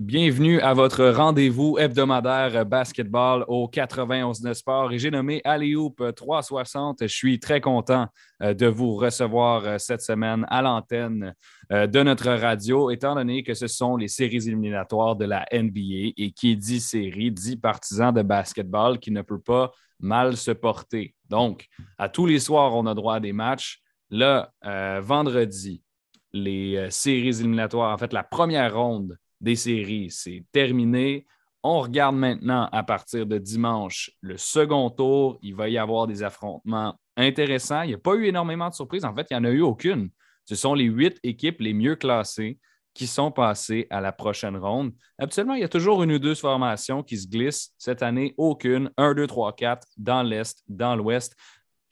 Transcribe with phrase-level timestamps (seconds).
[0.00, 7.02] Bienvenue à votre rendez-vous hebdomadaire basketball au 91 Sport et j'ai nommé Alioup 360.
[7.02, 8.08] Je suis très content
[8.42, 11.32] euh, de vous recevoir euh, cette semaine à l'antenne
[11.70, 16.10] euh, de notre radio, étant donné que ce sont les séries éliminatoires de la NBA
[16.16, 19.70] et qui dit série dit partisan de basketball qui ne peut pas
[20.00, 21.14] mal se porter.
[21.30, 21.68] Donc,
[21.98, 23.80] à tous les soirs, on a droit à des matchs.
[24.10, 24.52] Là,
[25.00, 25.82] vendredi,
[26.32, 30.10] les séries éliminatoires, en fait, la première ronde des séries.
[30.10, 31.26] C'est terminé.
[31.62, 35.38] On regarde maintenant à partir de dimanche le second tour.
[35.42, 37.82] Il va y avoir des affrontements intéressants.
[37.82, 39.04] Il n'y a pas eu énormément de surprises.
[39.04, 40.10] En fait, il n'y en a eu aucune.
[40.44, 42.58] Ce sont les huit équipes les mieux classées
[42.92, 44.92] qui sont passées à la prochaine ronde.
[45.18, 47.72] Habituellement, il y a toujours une ou deux formations qui se glissent.
[47.76, 48.90] Cette année, aucune.
[48.96, 51.34] 1, 2, 3, 4 dans l'Est, dans l'Ouest.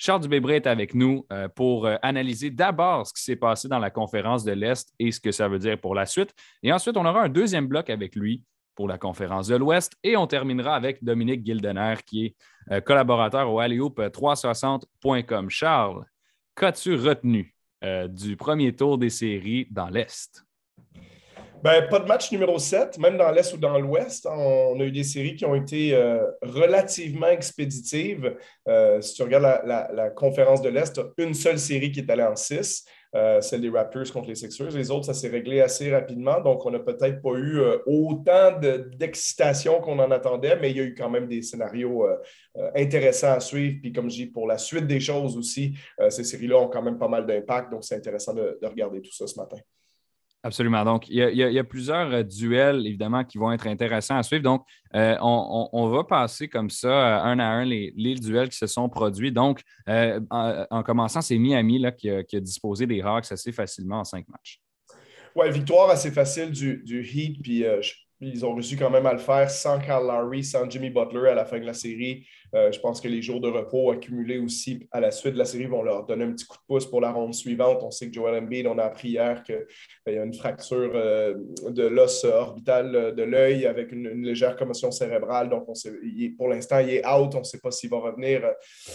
[0.05, 3.79] Charles Dubébré est avec nous euh, pour euh, analyser d'abord ce qui s'est passé dans
[3.79, 6.35] la conférence de l'Est et ce que ça veut dire pour la suite.
[6.65, 8.43] Et ensuite, on aura un deuxième bloc avec lui
[8.75, 9.93] pour la conférence de l'Ouest.
[10.03, 12.37] Et on terminera avec Dominique Gildener, qui est
[12.73, 15.51] euh, collaborateur au Alleyhoop360.com.
[15.51, 16.05] Charles,
[16.57, 17.55] qu'as-tu retenu
[18.09, 20.45] du premier tour des séries dans l'Est?
[21.63, 24.27] Ben, pas de match numéro 7, même dans l'Est ou dans l'Ouest.
[24.27, 28.35] On a eu des séries qui ont été euh, relativement expéditives.
[28.67, 32.35] Euh, si tu regardes la, conférence de l'Est, une seule série qui est allée en
[32.35, 34.73] 6, euh, celle des Raptors contre les Sixers.
[34.73, 36.41] Les autres, ça s'est réglé assez rapidement.
[36.41, 38.59] Donc, on n'a peut-être pas eu autant
[38.99, 42.09] d'excitation qu'on en attendait, mais il y a eu quand même des scénarios
[42.75, 43.79] intéressants à suivre.
[43.81, 45.75] Puis, comme je dis, pour la suite des choses aussi,
[46.09, 47.71] ces séries-là ont quand même pas mal d'impact.
[47.71, 49.59] Donc, c'est intéressant de regarder tout ça ce matin.
[50.45, 50.85] Absolument.
[50.85, 54.43] Donc, il y, a, plusieurs euh, duels, évidemment, qui vont être intéressants à suivre.
[54.43, 54.65] Donc,
[54.97, 58.89] euh, on, va passer comme ça, euh, un à un, les, duels qui se sont
[58.89, 59.31] produits.
[59.31, 64.27] Donc, en, commençant, c'est Miami là, qui, a, disposé des Hawks assez facilement en cinq
[64.29, 64.61] matchs.
[65.37, 67.41] Oui, victoire assez facile du, du Heat.
[67.41, 67.65] Puis,
[68.21, 71.35] ils ont réussi quand même à le faire sans Carl Lowry, sans Jimmy Butler à
[71.35, 72.27] la fin de la série.
[72.55, 75.45] Euh, je pense que les jours de repos accumulés aussi à la suite de la
[75.45, 77.83] série vont leur donner un petit coup de pouce pour la ronde suivante.
[77.83, 80.93] On sait que Joel Embiid, on a appris hier qu'il euh, y a une fracture
[80.95, 81.35] euh,
[81.69, 85.49] de l'os orbital de l'œil avec une, légère commotion cérébrale.
[85.49, 85.93] Donc, on sait,
[86.37, 87.35] pour l'instant, il est out.
[87.35, 88.43] On ne sait pas s'il va revenir.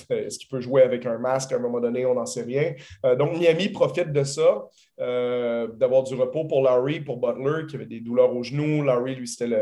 [0.10, 2.06] Est-ce qu'il peut jouer avec un masque à un moment donné?
[2.06, 2.74] On n'en sait rien.
[3.18, 4.66] donc, Miami profite de ça,
[4.98, 8.84] d'avoir du repos pour Larry, pour Butler, qui avait des douleurs au genou.
[8.84, 9.54] Larry, lui, c'était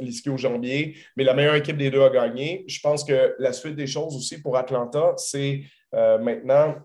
[0.00, 0.96] l'ischio jambier.
[1.16, 2.64] Mais la meilleure équipe des deux a gagné.
[2.68, 5.62] Je pense que la suite des choses aussi pour Atlanta, c'est
[5.94, 6.76] euh, maintenant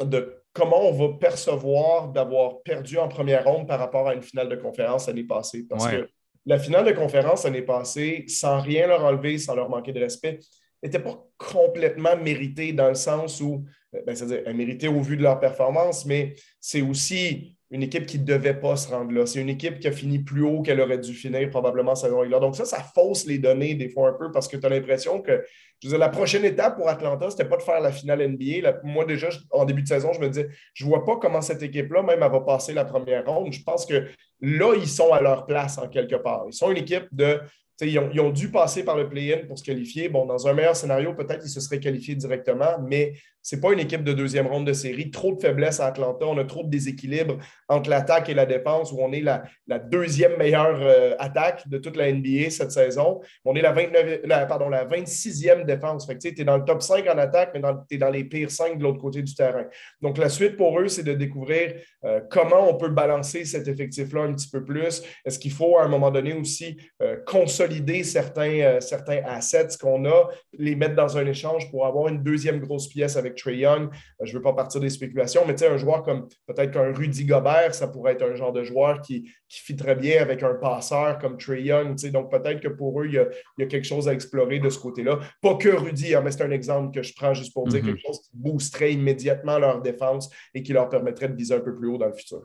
[0.00, 4.48] de comment on va percevoir d'avoir perdu en première ronde par rapport à une finale
[4.48, 5.66] de conférence l'année passée.
[5.68, 6.08] Parce que
[6.46, 10.40] la finale de conférence l'année passée, sans rien leur enlever, sans leur manquer de respect,
[10.82, 13.64] n'était pas complètement méritée dans le sens où,
[13.94, 18.18] euh, ben, c'est-à-dire, méritée au vu de leur performance, mais c'est aussi une équipe qui
[18.18, 19.26] ne devait pas se rendre là.
[19.26, 22.40] C'est une équipe qui a fini plus haut qu'elle aurait dû finir probablement saison régulière.
[22.40, 25.22] Donc ça, ça fausse les données des fois un peu parce que tu as l'impression
[25.22, 25.44] que
[25.80, 28.28] je veux dire, la prochaine étape pour Atlanta, ce n'était pas de faire la finale
[28.28, 28.80] NBA.
[28.82, 31.62] moi, déjà, en début de saison, je me disais, je ne vois pas comment cette
[31.62, 33.52] équipe-là, même, elle va passer la première ronde.
[33.52, 34.08] Je pense que
[34.40, 36.44] là, ils sont à leur place en quelque part.
[36.48, 37.40] Ils sont une équipe de
[37.86, 40.08] ils ont, dû passer par le play-in pour se qualifier.
[40.08, 43.14] Bon, dans un meilleur scénario, peut-être qu'ils se seraient qualifiés directement, mais
[43.52, 45.10] n'est pas une équipe de deuxième ronde de série.
[45.10, 46.26] Trop de faiblesses à Atlanta.
[46.26, 49.42] On a trop de déséquilibre entre l'attaque et la défense, où on est la,
[49.78, 53.20] deuxième meilleure euh, attaque de toute la NBA cette saison.
[53.44, 56.06] On est la, 29, pardon, la 26e défense.
[56.20, 58.78] tu es dans le top 5 en attaque, mais tu es dans les pires 5
[58.78, 59.64] de l'autre côté du terrain.
[60.00, 61.74] Donc, la suite pour eux, c'est de découvrir
[62.04, 65.02] euh, comment on peut balancer cet effectif-là un petit peu plus.
[65.24, 70.28] Est-ce qu'il faut, à un moment donné, aussi euh, consolider certains, certains assets qu'on a,
[70.58, 73.90] les mettre dans un échange pour avoir une deuxième grosse pièce avec Trey Young.
[73.92, 76.72] Euh, je ne veux pas partir des spéculations, mais tu sais, un joueur comme peut-être
[76.72, 80.22] qu'un Rudy Gobert, ça pourrait être un genre de joueur qui, qui fit très bien
[80.22, 81.96] avec un passeur comme Trey Young.
[82.10, 85.18] Donc peut-être que pour eux, il y, a, quelque chose à explorer de ce côté-là.
[85.40, 87.86] Pas que Rudy, hein, mais c'est un exemple que je prends juste pour dire mm-hmm.
[87.86, 91.74] quelque chose qui boosterait immédiatement leur défense et qui leur permettrait de viser un peu
[91.74, 92.42] plus haut dans le futur.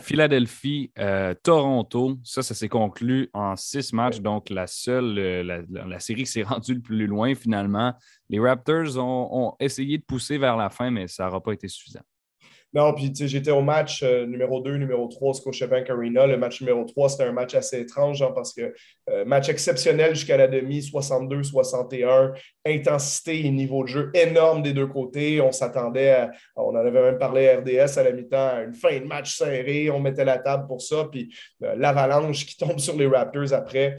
[0.00, 5.98] Philadelphie, euh, Toronto, ça, ça s'est conclu en six matchs, donc la seule, euh, la,
[5.98, 7.92] série qui s'est rendue le plus loin finalement.
[8.28, 12.02] Les Raptors ont, essayé de pousser vers la fin, mais ça n'aura pas été suffisant.
[12.72, 16.26] Non, puis j'étais au match euh, numéro 2, numéro 3 au Scotiabank Arena.
[16.26, 18.74] Le match numéro 3, c'était un match assez étrange hein, parce que
[19.10, 22.32] euh, match exceptionnel jusqu'à la demi, 62-61,
[22.66, 25.40] intensité et niveau de jeu énorme des deux côtés.
[25.40, 28.74] On s'attendait à, on en avait même parlé à RDS à la mi-temps, à une
[28.74, 29.90] fin de match serrée.
[29.90, 33.96] On mettait la table pour ça, puis euh, l'avalanche qui tombe sur les Raptors après.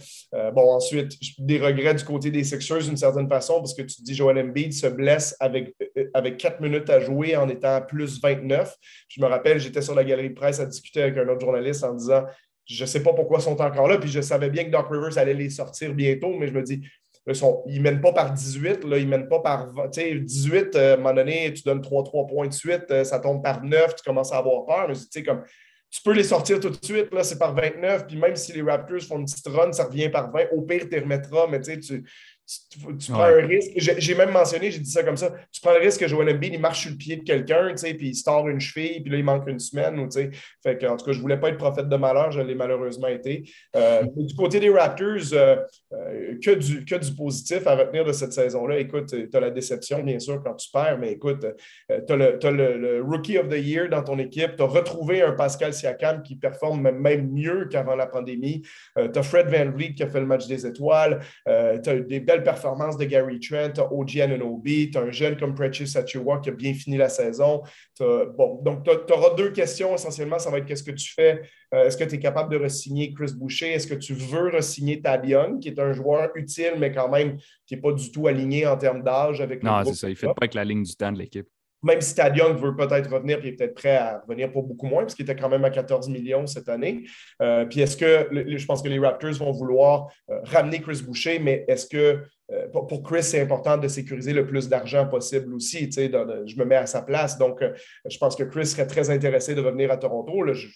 [0.54, 4.04] bon, ensuite, des regrets du côté des Sixers d'une certaine façon parce que tu te
[4.04, 5.74] dis Joel Embiid se blesse avec,
[6.13, 8.75] avec 4 minutes à jouer en étant plus 29.
[9.08, 11.84] Je me rappelle, j'étais sur la galerie de presse à discuter avec un autre journaliste
[11.84, 12.24] en disant
[12.65, 13.97] je ne sais pas pourquoi ils sont encore là.
[13.97, 16.81] Puis je savais bien que Doc Rivers allait les sortir bientôt, mais je me dis,
[17.27, 20.75] ils ne mènent pas par 18, là, ils ne mènent pas par 18.
[20.75, 23.63] Euh, à un moment donné, tu donnes 3-3 points de suite, euh, ça tombe par
[23.63, 24.88] 9, tu commences à avoir peur.
[24.88, 25.44] Mais comme,
[25.89, 28.07] tu peux les sortir tout de suite, là, c'est par 29.
[28.07, 30.47] Puis même si les Raptors font une petite run, ça revient par 20.
[30.51, 32.03] Au pire, tu les remettras, mais tu,
[32.47, 33.71] tu, prends un risque.
[33.75, 35.33] J'ai même mentionné, j'ai dit ça comme ça.
[35.51, 38.09] Tu prends le risque que Joel Embiid, il marche sur le pied de quelqu'un, puis
[38.09, 40.00] il se une cheville, puis là, il manque une semaine.
[40.00, 42.42] Ou, fait que, en tout cas, je ne voulais pas être prophète de malheur, je
[42.42, 43.50] l'ai malheureusement été.
[43.75, 45.57] Euh, du côté des Raptors, euh,
[45.94, 48.77] euh, que, du, que du positif à retenir de cette saison-là.
[48.80, 51.45] Écoute, tu as la déception, bien sûr, quand tu perds, mais écoute,
[51.89, 54.56] tu as, le, Rookie of the Year dans ton équipe.
[54.56, 58.62] Tu as retrouvé un Pascal Siakam qui performe même mieux qu'avant la pandémie.
[58.95, 61.21] tu as Fred Van Vliet qui a fait le match des étoiles.
[61.45, 65.12] tu as des belles performance de Gary Trent, tu as OG Anunobi, tu as un
[65.12, 67.62] jeune comme Precious Achua qui a bien fini la saison.
[68.00, 70.40] Bon, donc, tu auras deux questions essentiellement.
[70.40, 71.42] Ça va être qu'est-ce que tu fais?
[71.74, 73.74] Euh, est-ce que tu es capable de re-signer Chris Boucher?
[73.74, 77.76] Est-ce que tu veux re-signer Tabion, qui est un joueur utile, mais quand même qui
[77.76, 80.08] n'est pas du tout aligné en termes d'âge avec Non, c'est ça.
[80.08, 81.48] Il ne fait pas avec la ligne du temps de l'équipe
[81.86, 84.88] même si Tadion veut peut-être revenir, puis il est peut-être prêt à revenir pour beaucoup
[84.88, 87.04] moins, parce qu'il était quand même à 14 millions cette année.
[87.44, 88.28] Euh, puis est-ce que,
[88.58, 92.68] je pense que les Raptors vont vouloir euh, ramener Chris Boucher, mais est-ce que euh,
[92.70, 95.90] pour Chris, c'est important de sécuriser le plus d'argent possible aussi.
[95.92, 97.38] je me mets à sa place.
[97.40, 97.64] Donc,
[98.08, 100.34] je pense que Chris serait très intéressé de revenir à Toronto.
[100.54, 100.68] je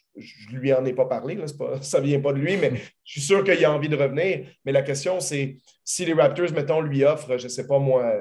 [0.52, 1.38] ne lui en ai pas parlé,
[1.82, 2.74] ça ne vient pas de lui, mais
[3.04, 4.48] je suis sûr qu'il a envie de revenir.
[4.64, 8.14] Mais la question, c'est si les Raptors, mettons, lui offrent, je ne sais pas moi,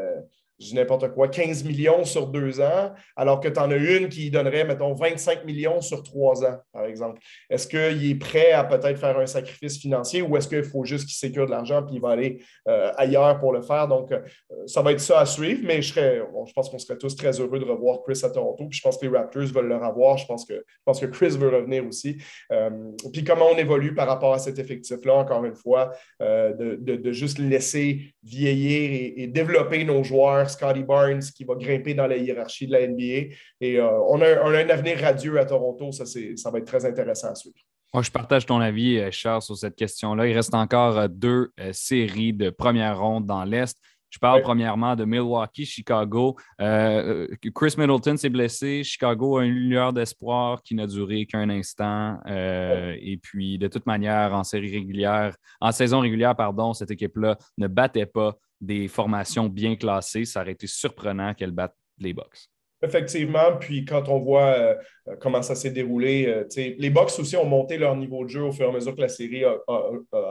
[0.61, 4.31] je n'importe quoi, 15 millions sur deux ans, alors que tu en as une qui
[4.31, 7.21] donnerait, mettons, 25 millions sur trois ans, par exemple.
[7.49, 11.07] Est-ce qu'il est prêt à peut-être faire un sacrifice financier ou est-ce qu'il faut juste
[11.07, 13.87] qu'il sécure de l'argent puis il va aller euh, ailleurs pour le faire?
[13.87, 14.21] Donc, euh,
[14.67, 17.39] ça va être ça à suivre, mais je, serais, je pense qu'on serait tous très
[17.41, 18.67] heureux de revoir Chris à Toronto.
[18.67, 20.19] Puis je pense que les Raptors veulent le revoir.
[20.19, 22.17] Je pense que, je pense que Chris veut revenir aussi.
[22.51, 22.71] Euh,
[23.13, 27.39] puis comment on évolue par rapport à cet effectif-là, encore une fois, de, de, juste
[27.39, 32.73] laisser vieillir et développer nos joueurs Scotty Barnes qui va grimper dans la hiérarchie de
[32.73, 33.35] la NBA.
[33.61, 35.93] Et euh, on, a, un avenir radieux à Toronto.
[35.93, 37.57] Ça, ça va être très intéressant à suivre.
[37.95, 40.27] Moi, je partage ton avis, euh, Charles, sur cette question-là.
[40.27, 43.77] Il reste encore euh, deux séries de première ronde dans l'Est.
[44.11, 46.35] Je parle premièrement de Milwaukee, Chicago.
[46.59, 48.83] Chris Middleton s'est blessé.
[48.83, 52.19] Chicago a une lueur d'espoir qui n'a duré qu'un instant.
[52.27, 57.67] Et puis, de toute manière, en série régulière, en saison régulière, pardon, cette équipe-là ne
[57.67, 62.49] battait pas des formations bien classées, ça aurait été surprenant qu'elles battent les Bucks.
[62.81, 64.75] Effectivement, puis quand on voit euh,
[65.21, 68.53] comment ça s'est déroulé, euh, les Bucks aussi ont monté leur niveau de jeu au
[68.53, 69.57] fur et à mesure que la série a,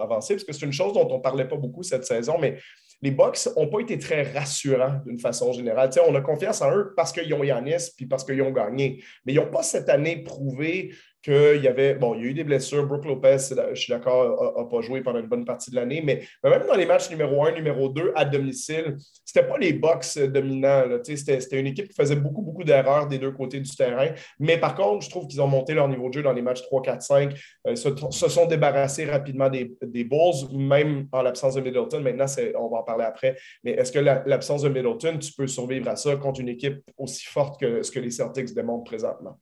[0.01, 2.57] avancé, parce que c'est une chose dont on ne parlait pas beaucoup cette saison, mais
[3.01, 5.89] les Bucks n'ont pas été très rassurants d'une façon générale.
[6.07, 9.33] on a confiance en eux parce qu'ils ont Yanis puis parce qu'ils ont gagné, mais
[9.33, 10.93] ils n'ont pas cette année prouvé
[11.27, 12.85] qu'il y avait, bon, il y a eu des blessures.
[12.85, 13.37] Brooke Lopez,
[13.73, 16.75] je suis d'accord, n'a pas joué pendant une bonne partie de l'année, mais, même dans
[16.75, 18.95] les matchs numéro 1, numéro 2 à domicile,
[19.25, 20.85] ce n'était pas les box dominants.
[21.03, 24.07] C'était une équipe qui faisait beaucoup, beaucoup d'erreurs des deux côtés du terrain.
[24.39, 26.61] Mais par contre, je trouve qu'ils ont monté leur niveau de jeu dans les matchs
[26.63, 27.33] 3, 4, 5,
[27.75, 31.99] se, se, sont débarrassés rapidement des, des Bulls, même en l'absence de Middleton.
[31.99, 32.25] Maintenant,
[32.55, 33.37] on va en parler après.
[33.63, 37.25] Mais est-ce que l'absence de Middleton, tu peux survivre à ça contre une équipe aussi
[37.25, 39.37] forte que ce que les Celtics démontrent présentement?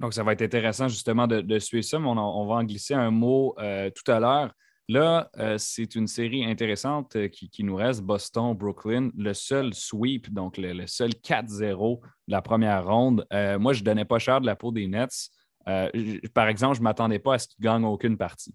[0.00, 3.10] Donc, ça va être intéressant justement de, suivre ça, mais on, va en glisser un
[3.10, 4.52] mot euh, tout à l'heure.
[4.88, 10.56] Là, euh, c'est une série intéressante euh, qui, nous reste, Boston-Brooklyn, le seul sweep, donc
[10.56, 13.26] le, seul 4-0 de la première ronde.
[13.30, 15.28] moi, je ne donnais pas cher de la peau des Nets.
[16.34, 18.54] par exemple, je ne m'attendais pas à ce qu'ils gagnent aucune partie.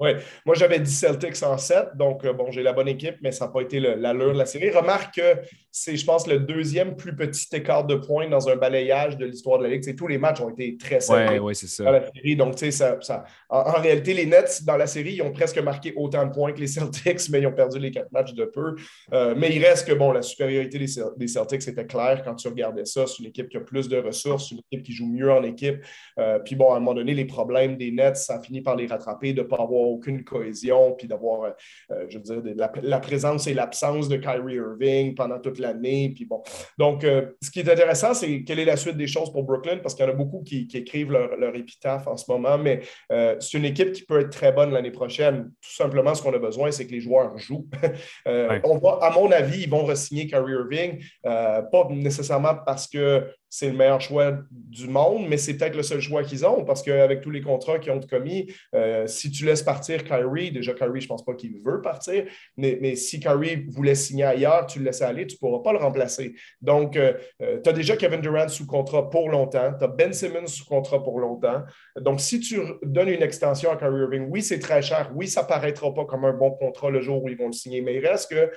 [0.00, 0.10] Oui,
[0.44, 3.52] moi j'avais dit Celtics en 7, donc bon, j'ai la bonne équipe, mais ça n'a
[3.52, 4.70] pas été l'allure de la série.
[4.70, 5.40] Remarque que
[5.76, 9.58] c'est, je pense, le deuxième plus petit écart de points dans un balayage de l'histoire
[9.58, 9.96] de la Ligue.
[9.96, 12.36] tous les matchs ont été très serrés ouais, dans la série.
[12.36, 16.26] Donc, ça, ça en, réalité, les Nets, dans la série, ils ont presque marqué autant
[16.26, 18.76] de points que les Celtics, mais ils ont perdu les quatre matchs de peu.
[19.12, 22.84] Euh, mais il reste que, bon, la supériorité des, Celtics était claire quand tu regardais
[22.84, 23.08] ça.
[23.08, 25.84] C'est une équipe qui a plus de ressources, une équipe qui joue mieux en équipe.
[26.20, 28.76] Euh, puis, bon, à un moment donné, les problèmes des Nets, ça a fini par
[28.76, 31.54] les rattraper, de ne pas avoir aucune cohésion, puis d'avoir,
[31.90, 36.12] euh, je veux dire, la, la présence et l'absence de Kyrie Irving pendant toute l'année.
[36.14, 36.42] Puis bon.
[36.78, 39.78] Donc, euh, ce qui est intéressant, c'est quelle est la suite des choses pour Brooklyn,
[39.78, 42.80] parce qu'il y en a beaucoup qui, écrivent leur, épitaphe en ce moment, mais
[43.12, 45.52] euh, c'est une équipe qui peut être très bonne l'année prochaine.
[45.62, 47.68] Tout simplement, ce qu'on a besoin, c'est que les joueurs jouent.
[48.26, 53.26] Euh, on va, à mon avis, ils vont re-signer Kyrie Irving, pas nécessairement parce que
[53.54, 56.82] c'est le meilleur choix du monde, mais c'est peut-être le seul choix qu'ils ont parce
[56.82, 61.00] qu'avec tous les contrats qu'ils ont commis, euh, si tu laisses partir Kyrie, déjà Kyrie,
[61.00, 62.24] je ne pense pas qu'il veut partir,
[62.56, 65.78] mais, si Kyrie voulait signer ailleurs, tu le laisses aller, tu ne pourras pas le
[65.78, 66.34] remplacer.
[66.60, 70.12] Donc, euh, euh, tu as déjà Kevin Durant sous contrat pour longtemps, tu as Ben
[70.12, 71.62] Simmons sous contrat pour longtemps.
[72.00, 75.42] Donc, si tu donnes une extension à Kyrie Irving, oui, c'est très cher, oui, ça
[75.42, 77.94] ne paraîtra pas comme un bon contrat le jour où ils vont le signer, mais
[77.94, 78.50] il reste que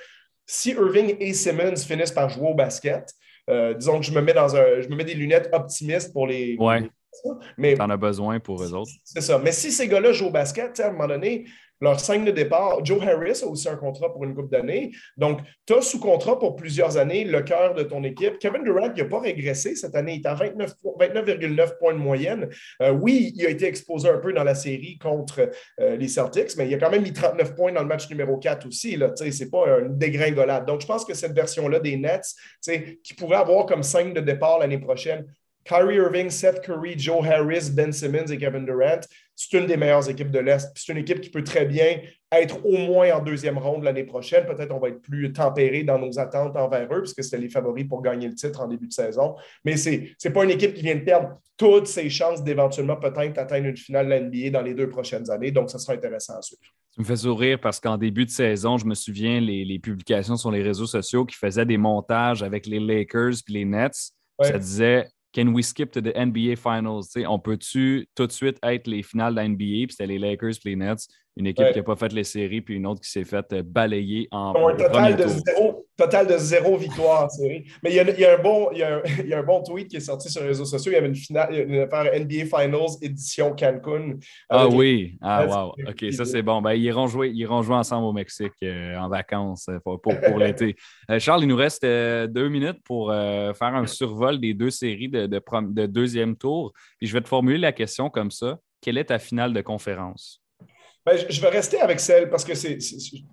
[0.44, 3.14] si Irving et Simmons finissent par jouer au basket,
[3.48, 6.26] euh, disons que je me mets dans un, je me mets des lunettes optimistes pour
[6.26, 6.56] les.
[6.58, 6.88] Ouais.
[7.56, 8.90] mais en as besoin pour eux autres.
[9.04, 9.38] C'est ça.
[9.38, 11.46] Mais si ces gars-là jouent au basket, à un moment donné,
[11.80, 14.90] leur 5 de départ, Joe Harris a aussi un contrat pour une coupe d'années.
[15.16, 18.38] Donc, tu as sous contrat pour plusieurs années le cœur de ton équipe.
[18.38, 20.14] Kevin Durant, il n'a pas régressé cette année.
[20.14, 22.48] Il est à 29,9 points de moyenne.
[22.82, 26.56] Euh, oui, il a été exposé un peu dans la série contre euh, les Celtics,
[26.56, 28.98] mais il a quand même mis 39 points dans le match numéro 4 aussi.
[29.16, 30.66] Ce n'est pas une dégringolade.
[30.66, 32.34] Donc, je pense que cette version-là des Nets,
[33.02, 35.26] qui pourrait avoir comme 5 de départ l'année prochaine,
[35.64, 39.00] Kyrie Irving, Seth Curry, Joe Harris, Ben Simmons et Kevin Durant,
[39.40, 40.72] c'est une des meilleures équipes de l'Est.
[40.74, 42.00] C'est une équipe qui peut très bien
[42.32, 44.44] être au moins en deuxième ronde l'année prochaine.
[44.44, 47.86] Peut-être on va être plus tempéré dans nos attentes envers eux, puisque c'était les favoris
[47.86, 49.36] pour gagner le titre en début de saison.
[49.64, 53.38] Mais ce n'est pas une équipe qui vient de perdre toutes ses chances d'éventuellement peut-être
[53.38, 55.52] atteindre une finale de la NBA dans les deux prochaines années.
[55.52, 56.62] Donc, ça sera intéressant à suivre.
[56.90, 60.50] Ça me fait sourire parce qu'en début de saison, je me souviens les, publications sur
[60.50, 64.10] les réseaux sociaux qui faisaient des montages avec les Lakers et les Nets.
[64.42, 67.10] Ça disait Can we skip to the NBA Finals?
[67.26, 69.86] on peut-tu tout de suite être les finales de la NBA?
[69.86, 71.06] Puis c'était les Lakers les Nets?
[71.38, 73.62] Une équipe qui n'a pas fait les séries, puis une autre qui s'est fait euh,
[73.64, 74.54] balayer en.
[74.56, 77.64] Un total de, zéro, total de zéro victoire en série.
[77.84, 79.86] Mais il y, a, un bon, il, y a il y a un bon tweet
[79.86, 80.90] qui est sorti sur les réseaux sociaux.
[80.90, 84.18] Il y avait une finale, une affaire NBA Finals édition Cancun.
[84.48, 85.74] Ah oui, ah wow.
[85.88, 86.60] OK, ça c'est bon.
[86.60, 90.00] Ben, ils, iront jouer, ils iront jouer ensemble au Mexique euh, en vacances euh, pour,
[90.00, 90.74] pour, l'été.
[91.20, 95.40] Charles, il nous reste deux minutes pour faire un survol des deux séries de, de,
[95.72, 96.72] de deuxième tour.
[96.98, 98.58] Puis je vais te formuler la question comme ça.
[98.80, 100.42] Quelle est ta finale de conférence?
[101.08, 102.52] Ben, je vais rester avec celle parce que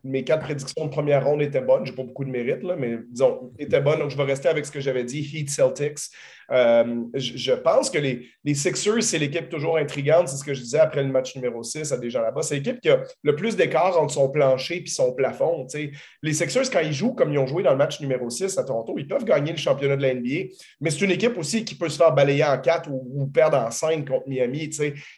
[0.06, 1.86] mes quatre prédictions de première ronde étaient bonnes.
[1.86, 4.00] Je n'ai pas beaucoup de mérite, là, mais disons, étaient bonnes.
[4.00, 6.00] Donc, je vais rester avec ce que j'avais dit, Heat Celtics.
[6.52, 10.28] Euh, je, pense que les, les Sixers, c'est l'équipe toujours intrigante.
[10.28, 12.42] C'est ce que je disais après le match numéro 6 à déjà là-bas.
[12.42, 15.68] C'est l'équipe qui a le plus d'écart entre son plancher et son plafond.
[16.22, 18.64] Les Sixers, quand ils jouent comme ils ont joué dans le match numéro 6 à
[18.64, 20.52] Toronto, ils peuvent gagner le championnat de la NBA.
[20.82, 23.72] Mais c'est une équipe aussi qui peut se faire balayer en 4 ou, perdre en
[23.72, 24.70] 5 contre Miami.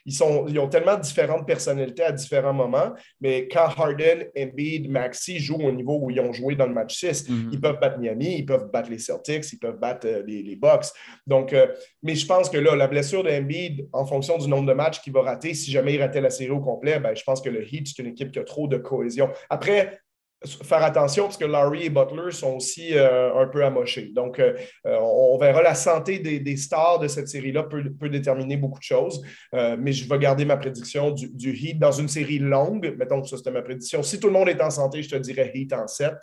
[0.06, 2.92] Ils, sont, ils ont tellement différentes personnalités à différents moments.
[3.20, 6.98] Mais quand Harden, Embiid, Maxi jouent au niveau où ils ont joué dans le match
[6.98, 7.48] 6, mm-hmm.
[7.52, 10.56] ils peuvent battre Miami, ils peuvent battre les Celtics, ils peuvent battre euh, les, les
[10.56, 10.86] Bucks.
[11.28, 11.66] Donc, euh,
[12.02, 15.12] mais je pense que là, la blessure d'Embiid, en fonction du nombre de matchs qu'il
[15.12, 17.62] va rater, si jamais il ratait la série au complet, ben, je pense que le
[17.62, 19.28] Heat, c'est une équipe qui a trop de cohésion.
[19.50, 20.00] Après,
[20.46, 24.10] faire attention parce que Larry et Butler sont aussi euh, un peu amochés.
[24.14, 24.54] Donc, euh,
[24.86, 29.22] on verra la santé des, stars de cette série-là peut, déterminer beaucoup de choses.
[29.52, 32.94] mais je vais garder ma prédiction du, du, Heat dans une série longue.
[32.96, 34.02] Mettons que ça, c'était ma prédiction.
[34.02, 36.14] Si tout le monde est en santé, je te dirais Heat en 7.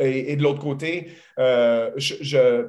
[0.00, 1.90] Et, de l'autre côté, euh,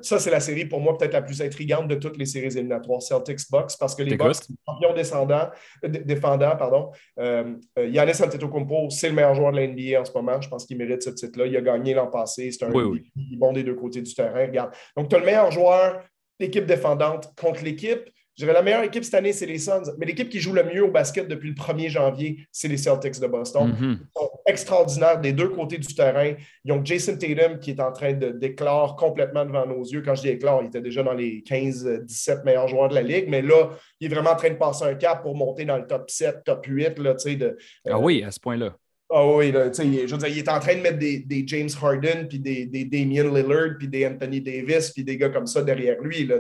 [0.01, 3.01] ça, c'est la série pour moi peut-être la plus intrigante de toutes les séries éliminatoires,
[3.01, 5.49] Celtics Box, parce que les Bucks, champions descendants,
[5.83, 10.11] défendants, pardon, euh, euh, Yannis Antetokounmpo, c'est le meilleur joueur de la NBA en ce
[10.13, 10.39] moment.
[10.41, 11.45] Je pense qu'il mérite ce titre-là.
[11.45, 12.51] Il a gagné l'an passé.
[12.51, 14.45] C'est un bon des deux côtés du terrain.
[14.45, 14.71] Regarde.
[14.95, 16.03] Donc, tu as le meilleur joueur,
[16.39, 19.93] l'équipe défendante contre l'équipe je dirais la meilleure équipe cette année, c'est les Suns.
[19.97, 23.19] Mais l'équipe qui joue le mieux au basket depuis le 1er janvier, c'est les Celtics
[23.19, 23.69] de Boston.
[23.69, 23.97] Mm-hmm.
[23.99, 26.33] Ils sont extraordinaires des deux côtés du terrain.
[26.65, 30.01] Ils ont Jason Tatum qui est en train de déclarer complètement devant nos yeux.
[30.01, 33.25] Quand je dis éclore, il était déjà dans les 15-17 meilleurs joueurs de la Ligue.
[33.29, 35.85] Mais là, il est vraiment en train de passer un cap pour monter dans le
[35.85, 36.97] top 7, top 8.
[36.99, 38.75] Là, de, ah oui, à ce point-là.
[39.15, 41.69] Ah oui, là, je veux dire, il est en train de mettre des, des James
[41.79, 45.61] Harden, puis des, des, Damian Lillard, puis des Anthony Davis, puis des gars comme ça
[45.61, 46.25] derrière lui.
[46.25, 46.37] Là,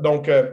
[0.00, 0.50] Donc, euh,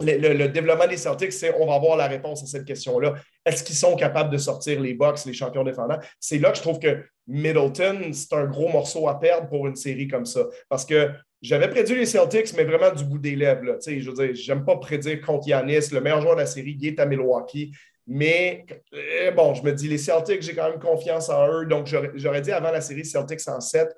[0.00, 3.14] le, développement des Celtics, c'est on va avoir la réponse à cette question-là.
[3.44, 5.98] Est-ce qu'ils sont capables de sortir les Bucks, les champions défendants?
[6.18, 9.76] C'est là que je trouve que Middleton, c'est un gros morceau à perdre pour une
[9.76, 10.46] série comme ça.
[10.68, 13.78] Parce que j'avais prédit les Celtics, mais vraiment du bout des lèvres.
[13.84, 15.90] Je veux dire, j'aime pas prédire contre Yanis.
[15.92, 17.72] Le meilleur joueur de la série, il est à Milwaukee.
[18.06, 21.66] Mais euh, bon, je me dis, les Celtics, j'ai quand même confiance en eux.
[21.66, 23.88] Donc, j'aurais dit avant la série Celtics en 7.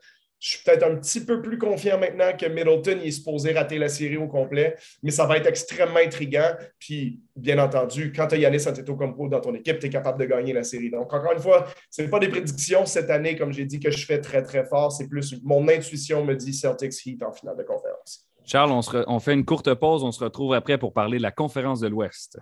[0.40, 3.78] Je suis peut-être un petit peu plus confiant maintenant que Middleton il est supposé rater
[3.78, 6.50] la série au complet, mais ça va être extrêmement intriguant.
[6.78, 10.26] Puis, bien entendu, quand tu as Yannis Antetokounmpo dans ton équipe, tu es capable de
[10.26, 10.90] gagner la série.
[10.90, 13.90] Donc, encore une fois, ce n'est pas des prédictions cette année, comme j'ai dit, que
[13.90, 14.92] je fais très, très fort.
[14.92, 18.28] C'est plus mon intuition me dit Celtics Heat en finale de conférence.
[18.44, 20.04] Charles, on, on fait une courte pause.
[20.04, 22.38] On se retrouve après pour parler de la conférence de l'Ouest.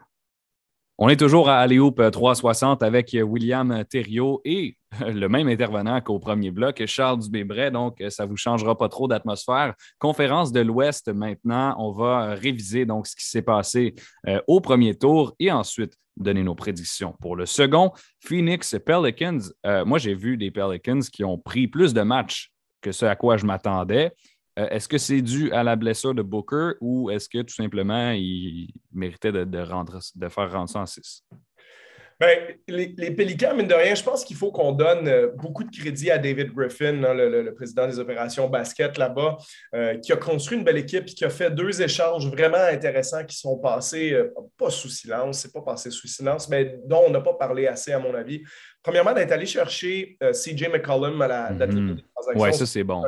[1.05, 6.53] On est toujours à Aléoupe 360 avec William Thériault et le même intervenant qu'au premier
[6.53, 7.73] bloc, Charles Dubébret.
[7.73, 9.75] Donc, ça ne vous changera pas trop d'atmosphère.
[9.99, 11.75] Conférence de l'Ouest maintenant.
[11.81, 13.97] On va réviser donc ce qui s'est passé
[14.29, 17.17] euh, au premier tour et ensuite donner nos prédictions.
[17.21, 17.91] Pour le second,
[18.21, 19.41] Phoenix Pelicans.
[19.67, 23.17] Euh, moi, j'ai vu des Pelicans qui ont pris plus de matchs que ce à
[23.17, 24.13] quoi je m'attendais.
[24.59, 28.11] Euh, est-ce que c'est dû à la blessure de Booker ou est-ce que tout simplement
[28.11, 31.25] il méritait de, rendre, de faire rendre ça en 6?
[32.21, 35.65] Ben, les, les, Pélicans, mine de rien, je pense qu'il faut qu'on donne euh, beaucoup
[35.65, 39.39] de crédit à David Griffin, hein, le, président des opérations basket là-bas,
[39.75, 43.25] euh, qui a construit une belle équipe et qui a fait deux échanges vraiment intéressants
[43.25, 44.17] qui sont passés,
[44.57, 47.93] pas sous silence, c'est pas passé sous silence, mais dont on n'a pas parlé assez,
[47.93, 48.43] à mon avis.
[48.85, 51.97] Premièrement, d'être allé chercher CJ McCollum à la, date mm
[52.37, 53.03] Oui, ça, c'est bon.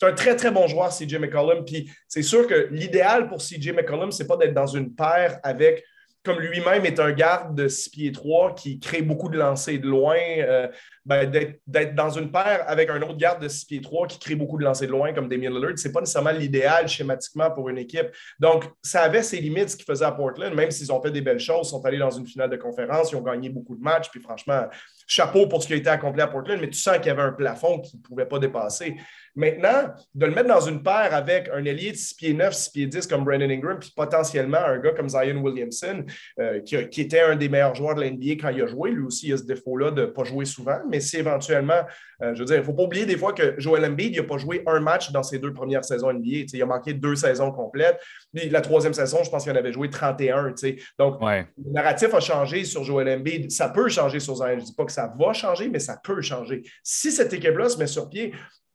[0.00, 1.64] C'est un très, très bon joueur, CJ McCollum.
[1.64, 5.84] Puis c'est sûr que l'idéal pour CJ McCollum, c'est pas d'être dans une paire avec,
[6.22, 9.88] comme lui-même est un garde de 6 pieds 3 qui crée beaucoup de lancers de
[9.88, 10.68] loin, euh,
[11.08, 11.30] ben,
[11.66, 14.58] d'être dans une paire avec un autre garde de 6 pieds 3 qui crée beaucoup
[14.58, 17.78] de lancers de loin, comme Damien Lillard, ce n'est pas nécessairement l'idéal schématiquement pour une
[17.78, 18.08] équipe.
[18.38, 21.22] Donc, ça avait ses limites, ce qu'ils faisaient à Portland, même s'ils ont fait des
[21.22, 24.10] belles choses, sont allés dans une finale de conférence, ils ont gagné beaucoup de matchs,
[24.10, 24.66] puis franchement,
[25.06, 27.22] chapeau pour ce qui a été accompli à Portland, mais tu sens qu'il y avait
[27.22, 28.94] un plafond qu'ils ne pouvaient pas dépasser.
[29.38, 32.70] Maintenant, de le mettre dans une paire avec un ailier de 6 pieds 9, 6
[32.70, 36.04] pieds 10 comme Brandon Ingram, puis potentiellement un gars comme Zion Williamson,
[36.40, 38.90] euh, qui, était un des meilleurs joueurs de l'NBA quand il a joué.
[38.90, 41.82] Lui aussi, il a ce défaut-là de ne pas jouer souvent, mais si éventuellement,
[42.22, 44.22] euh, je veux dire, il ne faut pas oublier des fois que Joel Embiid n'a
[44.22, 46.46] pas joué un match dans ses deux premières saisons NBA.
[46.52, 48.00] il a manqué deux saisons complètes.
[48.32, 50.54] la troisième saison, je pense qu'il en avait joué 31.
[50.98, 53.50] Donc, le narratif a changé sur Joel Embiid.
[53.50, 54.48] Ça peut changer sur Zion.
[54.50, 56.62] Je ne dis pas que ça va changer, mais ça peut changer.
[56.82, 58.32] Si cette équipe-là se met sur pied,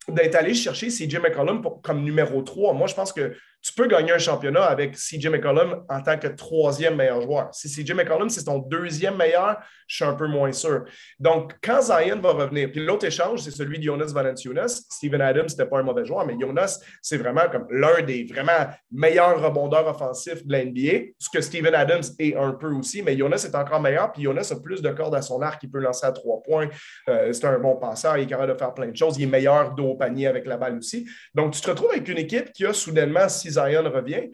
[0.09, 2.73] d'être allé chercher CJ McCollum comme numéro 3.
[2.73, 6.27] Moi, je pense que tu peux gagner un championnat avec CJ McCollum en tant que
[6.27, 7.49] troisième meilleur joueur.
[7.53, 10.83] Si CJ McCollum, c'est ton deuxième meilleur, je suis un peu moins sûr.
[11.17, 14.83] Donc, quand Zion va revenir, puis l'autre échange, c'est celui de Jonas Valanciunas.
[14.89, 18.67] Steven Adams, c'était pas un mauvais joueur, mais Jonas, c'est vraiment comme l'un des vraiment
[18.91, 23.45] meilleurs rebondeurs offensifs de l'NBA, ce que Steven Adams est un peu aussi, mais Jonas
[23.47, 26.05] est encore meilleur, puis Jonas a plus de cordes à son arc, il peut lancer
[26.05, 26.67] à trois points.
[27.07, 29.27] Euh, c'est un bon passeur, il est capable de faire plein de choses, il est
[29.27, 31.07] meilleur dos au panier avec la balle aussi.
[31.33, 34.29] Donc, tu te retrouves avec une équipe qui a soudainement six Zion revient.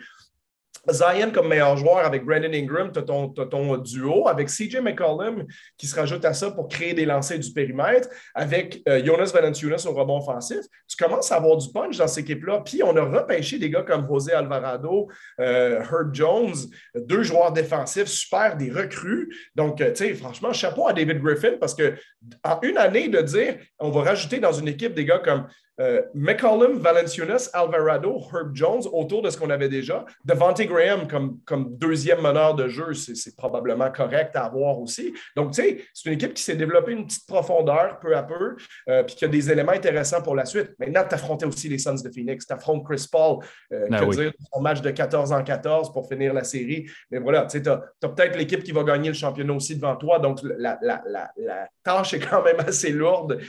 [0.90, 5.46] Zion comme meilleur joueur avec Brandon Ingram, tu as, ton duo, avec CJ McCollum
[5.78, 9.86] qui se rajoute à ça pour créer des lancers du périmètre, avec euh, Jonas Valanciunas
[9.88, 10.62] au rebond offensif.
[10.88, 12.62] Tu commences à avoir du punch dans cette équipe-là.
[12.66, 16.56] Puis on a repêché des gars comme José Alvarado, euh, Herb Jones,
[16.96, 19.30] deux joueurs défensifs super, des recrues.
[19.56, 21.96] Donc, euh, tu sais, franchement, chapeau à David Griffin parce que
[22.44, 25.48] en une année de dire on va rajouter dans une équipe des gars comme
[25.80, 30.06] euh, McCollum, Valenciunas, Alvarado, Herb Jones autour de ce qu'on avait déjà.
[30.26, 35.14] Devante Graham comme, comme deuxième meneur de jeu, c'est probablement correct à avoir aussi.
[35.36, 38.56] Donc, tu sais, c'est une équipe qui s'est développée une petite profondeur peu à peu,
[38.90, 40.72] euh, puis qui a des éléments intéressants pour la suite.
[40.80, 43.40] Maintenant, tu affrontais aussi les Suns de Phoenix, tu affrontes Chris Paul,
[43.72, 46.90] euh, ah dire, son match de 14 en 14 pour finir la série.
[47.12, 49.96] Mais voilà, tu sais, tu as, peut-être l'équipe qui va gagner le championnat aussi devant
[49.96, 50.20] toi.
[50.20, 53.40] Donc, la, la, la, la tâche est quand même assez lourde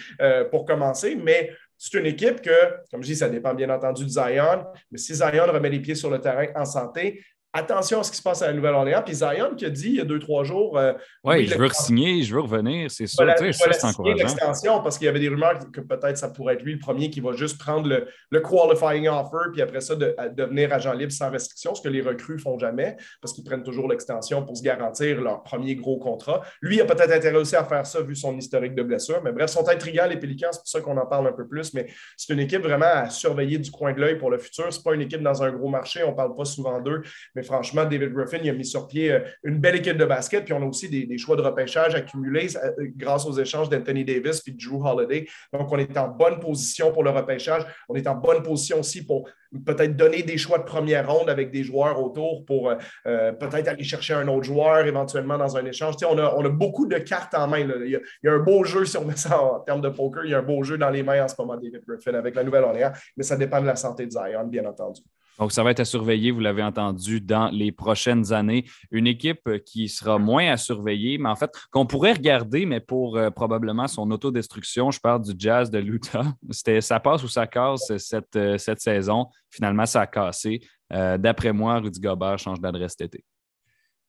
[0.51, 1.51] pour commencer, mais
[1.83, 5.15] c'est une équipe que, comme je dis, ça dépend bien entendu de Zion, mais si
[5.15, 8.43] Zion remet les pieds sur le terrain en santé, attention à ce qui se passe
[8.43, 9.03] à la Nouvelle-Orléans.
[9.05, 10.79] Puis Zion qui a dit il y a deux, trois jours.
[10.79, 10.93] Euh,
[11.25, 13.27] oui, je veux re-signer, je veux revenir, c'est sûr.
[13.27, 14.17] ça, c'est encourageant.
[14.17, 17.11] l'extension parce qu'il y avait des rumeurs que peut-être ça pourrait être lui le premier
[17.11, 21.31] qui va juste prendre le, qualifying offer, puis après ça, de, devenir agent libre sans
[21.31, 25.21] restriction, ce que les recrues font jamais, parce qu'ils prennent toujours l'extension pour se garantir
[25.21, 26.43] leur premier gros contrat.
[26.63, 29.21] Lui a peut-être intérêt aussi à faire ça vu son historique de blessure.
[29.23, 31.75] Mais bref, sont intrigants les Pélicans, c'est pour ça qu'on en parle un peu plus.
[31.75, 31.87] Mais
[32.17, 34.73] c'est une équipe vraiment à surveiller du coin de l'œil pour le futur.
[34.73, 37.03] Ce n'est pas une équipe dans un gros marché, on ne parle pas souvent d'eux.
[37.35, 40.45] Mais franchement, David Griffin il a mis sur pied euh, une belle équipe de basket.
[40.45, 44.43] Puis on a aussi des, choix de repêchage accumulés euh, grâce aux échanges d'Anthony Davis
[44.47, 45.27] et Drew Holiday.
[45.53, 47.63] Donc, on est en bonne position pour le repêchage.
[47.89, 49.29] On est en bonne position aussi pour
[49.65, 53.83] peut-être donner des choix de première ronde avec des joueurs autour pour euh, peut-être aller
[53.83, 55.97] chercher un autre joueur éventuellement dans un échange.
[56.09, 57.59] on, a, on, a, beaucoup de cartes en main.
[57.59, 60.31] Il, y a, un beau jeu, si on met ça en termes de poker, il
[60.31, 62.45] y a un beau jeu dans les mains en ce moment, David Griffin, avec la
[62.45, 65.01] Nouvelle-Orléans, mais ça dépend de la santé de Zion, bien entendu.
[65.41, 68.67] Donc, ça va être à surveiller, vous l'avez entendu, dans les prochaines années.
[68.91, 73.17] Une équipe qui sera moins à surveiller, mais en fait, qu'on pourrait regarder, mais pour
[73.17, 74.91] euh, probablement son autodestruction.
[74.91, 76.25] Je parle du Jazz de l'Utah.
[76.81, 79.27] Ça passe ou ça casse cette, euh, cette saison.
[79.49, 80.61] Finalement, ça a cassé.
[80.93, 83.25] Euh, d'après moi, Rudy Gobert change d'adresse cet été.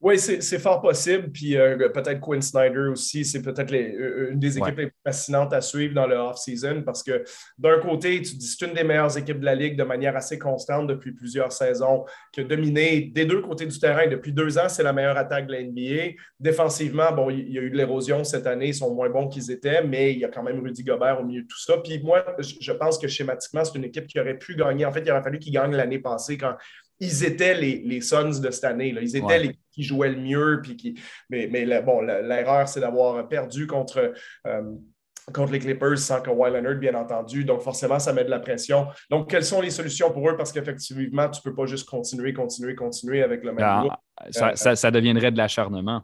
[0.01, 1.31] Oui, c'est fort possible.
[1.31, 5.53] Puis euh, peut-être Quinn Snyder aussi, c'est peut-être euh, une des équipes les plus fascinantes
[5.53, 7.23] à suivre dans le off-season parce que
[7.59, 10.39] d'un côté, tu dis c'est une des meilleures équipes de la Ligue de manière assez
[10.39, 14.07] constante depuis plusieurs saisons, qui a dominé des deux côtés du terrain.
[14.07, 16.15] Depuis deux ans, c'est la meilleure attaque de la NBA.
[16.39, 19.51] Défensivement, bon, il y a eu de l'érosion cette année, ils sont moins bons qu'ils
[19.51, 21.77] étaient, mais il y a quand même Rudy Gobert au milieu de tout ça.
[21.77, 24.83] Puis moi, je pense que schématiquement, c'est une équipe qui aurait pu gagner.
[24.83, 26.55] En fait, il aurait fallu qu'ils gagnent l'année passée quand
[27.01, 28.93] ils étaient les, les Suns de cette année.
[28.93, 29.01] Là.
[29.01, 30.61] Ils étaient les qui jouaient le mieux.
[30.63, 30.95] Puis qui...
[31.29, 34.13] Mais, mais bon, l'erreur, c'est d'avoir perdu contre.
[34.47, 34.61] Euh,
[35.33, 37.45] contre les Clippers sans Kawhi Leonard, bien entendu.
[37.45, 38.87] Donc, forcément, ça met de la pression.
[39.09, 40.35] Donc, quelles sont les solutions pour eux?
[40.35, 43.87] Parce qu'effectivement, tu ne peux pas juste continuer, continuer, continuer avec le même
[44.31, 46.01] ça, ça, ça, deviendrait de l'acharnement.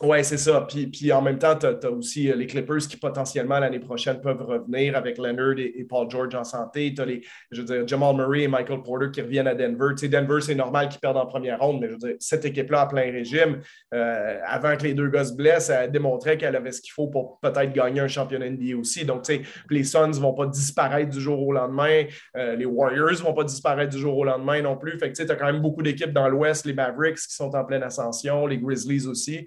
[0.00, 0.60] Oui, c'est ça.
[0.60, 4.20] Puis, puis, en même temps, tu as, aussi euh, les Clippers qui potentiellement l'année prochaine
[4.20, 6.94] peuvent revenir avec Leonard et, Paul George en santé.
[6.94, 9.88] Tu as les, je veux dire, Jamal Murray et Michael Porter qui reviennent à Denver.
[9.96, 12.44] Tu sais, Denver, c'est normal qu'ils perdent en première ronde, mais je veux dire, cette
[12.44, 13.58] équipe-là à plein régime,
[13.92, 17.08] euh, avant que les deux gars se blessent, elle démontrait qu'elle avait ce qu'il faut
[17.08, 19.04] pour peut-être gagner un championnat NBA aussi.
[19.04, 22.04] Donc, tu sais, les Suns ne vont pas disparaître du jour au lendemain.
[22.36, 24.96] Euh, les Warriors ne vont pas disparaître du jour au lendemain non plus.
[24.96, 27.52] Fait que tu sais, as quand même beaucoup d'équipes dans l'Ouest, les Mavericks qui sont
[27.56, 29.44] en pleine ascension, les Grizzlies aussi.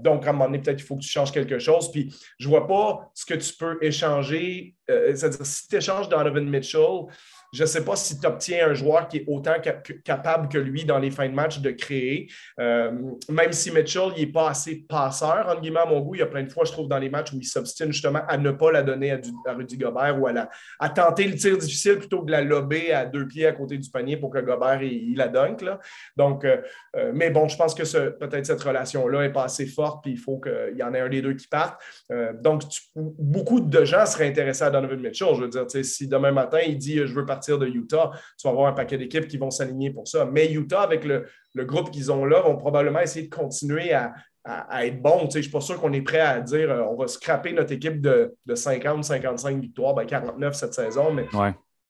[0.00, 1.90] Donc, à un moment donné, peut-être qu'il faut que tu changes quelque chose.
[1.90, 4.74] Puis, je ne vois pas ce que tu peux échanger.
[4.90, 7.06] Euh, c'est-à-dire, si tu échanges Donovan Mitchell,
[7.52, 9.54] je ne sais pas si tu obtiens un joueur qui est autant
[10.04, 12.30] capable que lui dans les fins de match de créer.
[12.60, 12.92] Euh,
[13.30, 16.26] même si Mitchell n'est pas assez passeur, en guillemets, à mon goût, il y a
[16.26, 18.70] plein de fois, je trouve, dans les matchs où il s'obstine justement à ne pas
[18.70, 22.42] la donner à, Rudy Gobert ou à, tenter le tir difficile plutôt que de la
[22.42, 25.62] lober à deux pieds à côté du panier pour que Gobert il, la dunk.
[25.62, 25.80] Là.
[26.16, 26.58] Donc, euh,
[26.96, 30.18] euh, mais bon, je pense que peut-être cette relation-là n'est pas assez forte, puis il
[30.18, 31.80] faut qu'il y en ait un des deux qui parte.
[32.40, 32.62] donc,
[32.94, 35.34] beaucoup de gens seraient intéressés à Donovan Mitchell.
[35.34, 38.50] Je veux dire, si demain matin, il dit je veux partir de Utah, tu vas
[38.50, 40.24] avoir un paquet d'équipes qui vont s'aligner pour ça.
[40.24, 41.26] Mais Utah, avec le,
[41.64, 44.14] groupe qu'ils ont là, vont probablement essayer de continuer à,
[44.82, 45.28] être bon.
[45.30, 47.72] je ne suis pas sûr qu'on est prêt à dire euh, on va scraper notre
[47.72, 51.26] équipe de, 50, 55 victoires, ben 49 cette saison, mais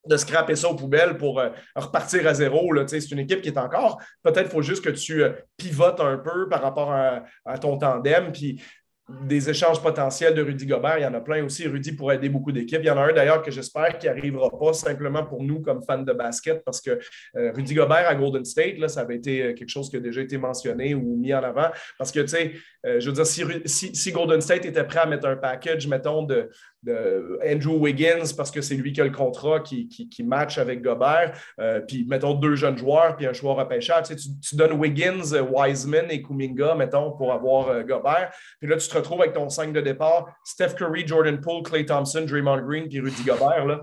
[0.06, 2.72] de scraper ça aux poubelles pour euh, repartir à zéro.
[2.86, 4.00] C'est une équipe qui est encore.
[4.22, 7.78] Peut-être qu'il faut juste que tu euh, pivotes un peu par rapport à, à ton
[7.78, 8.32] tandem.
[8.32, 8.60] Puis
[9.08, 10.98] des échanges potentiels de Rudy Gobert.
[10.98, 11.66] Il y en a plein aussi.
[11.66, 12.80] Rudy pourrait aider beaucoup d'équipes.
[12.82, 15.82] Il y en a un d'ailleurs que j'espère qui n'arrivera pas simplement pour nous comme
[15.82, 16.98] fans de basket parce que
[17.36, 20.00] euh, Rudy Gobert à Golden State, là, ça avait été euh, quelque chose qui a
[20.00, 21.70] déjà été mentionné ou mis en avant.
[21.96, 22.52] Parce que, tu sais,
[22.84, 23.26] euh, je veux dire,
[23.66, 26.50] si, Golden State était prêt à mettre un package, mettons, de,
[26.82, 30.82] de Andrew Wiggins parce que c'est lui qui a le contrat qui, qui, match avec
[30.82, 31.32] Gobert.
[31.60, 34.08] Euh, puis, mettons, deux jeunes joueurs, puis un repêchage.
[34.08, 38.30] Tu, sais, tu, donnes Wiggins, Wiseman et Kuminga, mettons, pour avoir euh, Gobert.
[38.60, 41.84] Puis là, tu te retrouves avec ton 5 de départ, Steph Curry, Jordan Poole, Clay
[41.84, 43.66] Thompson, Draymond Green, puis Rudy Gobert.
[43.66, 43.80] Là,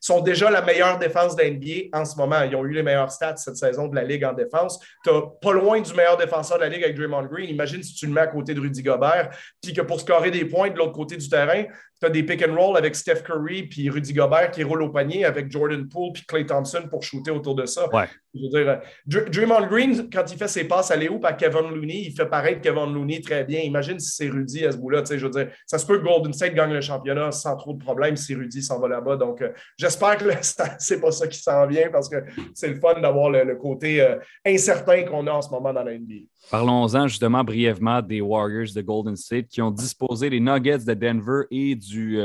[0.00, 2.42] sont déjà la meilleure défense de NBA en ce moment.
[2.42, 4.80] Ils ont eu les meilleurs stats cette saison de la Ligue en défense.
[5.04, 7.48] Tu pas loin du meilleur défenseur de la Ligue avec Draymond Green.
[7.48, 9.30] Imagine si tu le mets à côté de Rudy Gobert,
[9.62, 11.64] puis que pour scorer des points de l'autre côté du terrain,
[12.02, 14.88] tu as des pick and roll avec Steph Curry puis Rudy Gobert qui roule au
[14.88, 17.86] panier avec Jordan Poole puis Clay Thompson pour shooter autour de ça.
[18.34, 21.68] Je veux dire, euh, Draymond Green, quand il fait ses passes à Léo à Kevin
[21.68, 23.60] Looney, il fait paraître Kevin Looney très bien.
[23.60, 25.02] Imagine si c'est Rudy à ce bout-là.
[25.08, 27.78] Je veux dire, ça se peut que Golden State gagne le championnat sans trop de
[27.78, 29.16] problèmes si Rudy s'en va là-bas.
[29.16, 30.24] Donc, euh, j'espère que
[30.78, 32.16] c'est pas ça qui s'en vient parce que
[32.54, 34.16] c'est le fun d'avoir le, côté euh,
[34.46, 36.26] incertain qu'on a en ce moment dans la NBA.
[36.50, 41.42] Parlons-en justement brièvement des Warriors de Golden State qui ont disposé les Nuggets de Denver
[41.50, 42.18] et du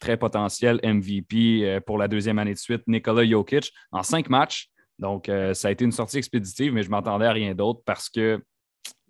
[0.00, 4.72] très potentiel MVP pour la deuxième année de suite, Nikola Jokic, en cinq matchs.
[5.02, 8.08] Donc, euh, ça a été une sortie expéditive, mais je m'attendais à rien d'autre parce
[8.08, 8.40] que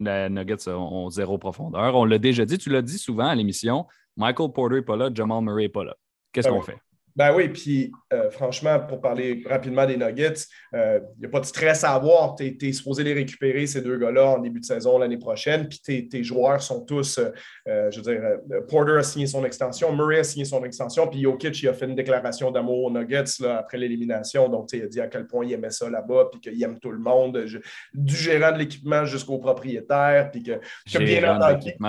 [0.00, 1.94] les Nuggets ont, zéro profondeur.
[1.94, 5.10] On l'a déjà dit, tu l'as dit souvent à l'émission, Michael Porter n'est pas là,
[5.12, 5.94] Jamal Murray n'est pas là.
[6.32, 6.78] Qu'est-ce ah qu'on fait?
[7.14, 11.40] Ben oui, puis euh, franchement, pour parler rapidement des Nuggets, il euh, n'y a pas
[11.40, 12.34] de stress à avoir.
[12.36, 15.68] Tu es, supposé les récupérer, ces deux gars-là, en début de saison l'année prochaine.
[15.68, 18.22] Puis tes, joueurs sont tous, euh, je veux dire,
[18.68, 21.86] Porter a signé son extension, Murray a signé son extension, puis Jokic il a fait
[21.86, 24.48] une déclaration d'amour aux Nuggets là, après l'élimination.
[24.48, 26.92] Donc, il a dit à quel point il aimait ça là-bas, puis qu'il aime tout
[26.92, 27.44] le monde,
[27.92, 30.30] du gérant de l'équipement jusqu'au propriétaire.
[30.30, 30.60] Puis que,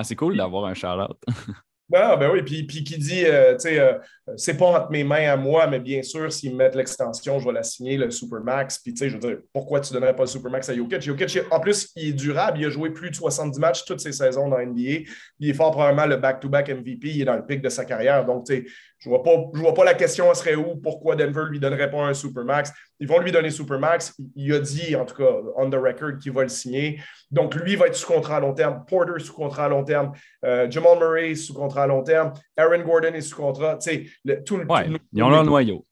[0.04, 1.18] C'est cool d'avoir un shout-out.
[1.92, 3.94] Ah, ben oui, puis, puis qui dit, euh, tu sais, euh,
[4.38, 7.54] c'est pas entre mes mains à moi, mais bien sûr, s'ils mettent l'extension, je vais
[7.54, 8.80] la signer, le Supermax.
[8.80, 11.02] Puis, tu sais, je veux dire, pourquoi tu ne donnerais pas le Supermax à Jokic?
[11.02, 14.14] Jokic, en plus, il est durable, il a joué plus de 70 matchs toutes ses
[14.14, 15.04] saisons dans NBA.
[15.40, 18.26] Il est fort probablement le back-to-back MVP, il est dans le pic de sa carrière.
[18.26, 18.66] Donc, tu sais,
[19.04, 21.92] je ne vois, pas, vois pas la question serait où, pourquoi Denver ne lui donnerait
[21.92, 22.72] pas un Supermax.
[23.02, 24.16] Ils vont lui donner Supermax.
[24.34, 27.02] Il a dit, en tout cas, on the record, qu'il va le signer.
[27.30, 28.86] Donc, lui va être sous contrat à long terme.
[28.88, 30.14] Porter sous contrat à long terme.
[30.46, 32.32] Euh, Jamal Murray sous contrat à long terme.
[32.56, 33.78] Aaron Gordon est sous contrat.
[33.78, 35.84] Tu sais, tout, ouais, ils ont leur noyau.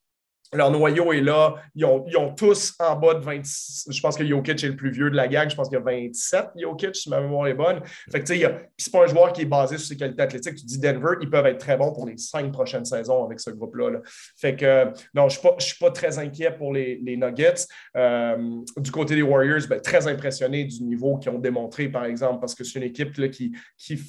[0.53, 1.55] Leur noyau est là.
[1.75, 3.87] Ils ont, tous en bas de 26.
[3.89, 5.49] Je pense que Jokic est le plus vieux de la gang.
[5.49, 7.81] Je pense qu'il y a 27 Jokic, si ma mémoire est bonne.
[8.11, 10.55] Fait que, tu sais, c'est pas un joueur qui est basé sur ses qualités athlétiques.
[10.55, 13.51] Tu dis Denver, ils peuvent être très bons pour les cinq prochaines saisons avec ce
[13.51, 13.99] groupe-là.
[14.37, 17.65] Fait que, non, je ne suis, pas très inquiet pour les, Nuggets.
[17.95, 22.39] Euh, du côté des Warriors, ben, très impressionné du niveau qu'ils ont démontré, par exemple,
[22.39, 23.51] parce que c'est une équipe qui,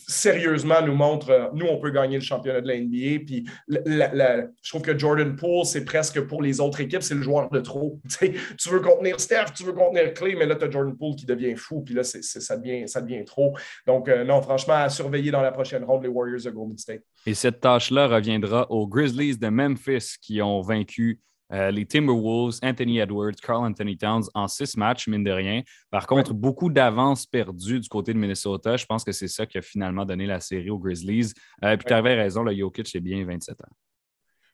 [0.08, 3.24] sérieusement nous montre, euh, nous, on peut gagner le championnat de la NBA.
[3.26, 7.50] Puis, je trouve que Jordan Poole, c'est presque pour les autres équipes, c'est le joueur
[7.50, 8.00] de trop.
[8.18, 11.26] tu veux contenir Steph, tu veux contenir Clay, mais là, tu as Jordan Poole qui
[11.26, 13.54] devient fou, puis là, ça, devient, ça devient trop.
[13.86, 17.02] Donc, euh, non, franchement, à surveiller dans la prochaine ronde les Warriors de Golden State.
[17.26, 21.20] Et cette tâche-là reviendra aux Grizzlies de Memphis qui ont vaincu
[21.52, 25.60] euh, les Timberwolves, Anthony Edwards, Carl Anthony Towns en six matchs, mine de rien.
[25.90, 28.78] Par contre, beaucoup d'avances perdues du côté de Minnesota.
[28.78, 31.34] Je pense que c'est ça qui a finalement donné la série aux Grizzlies.
[31.62, 33.76] Euh, puis tu avais raison, le Jokic, c'est bien 27 ans.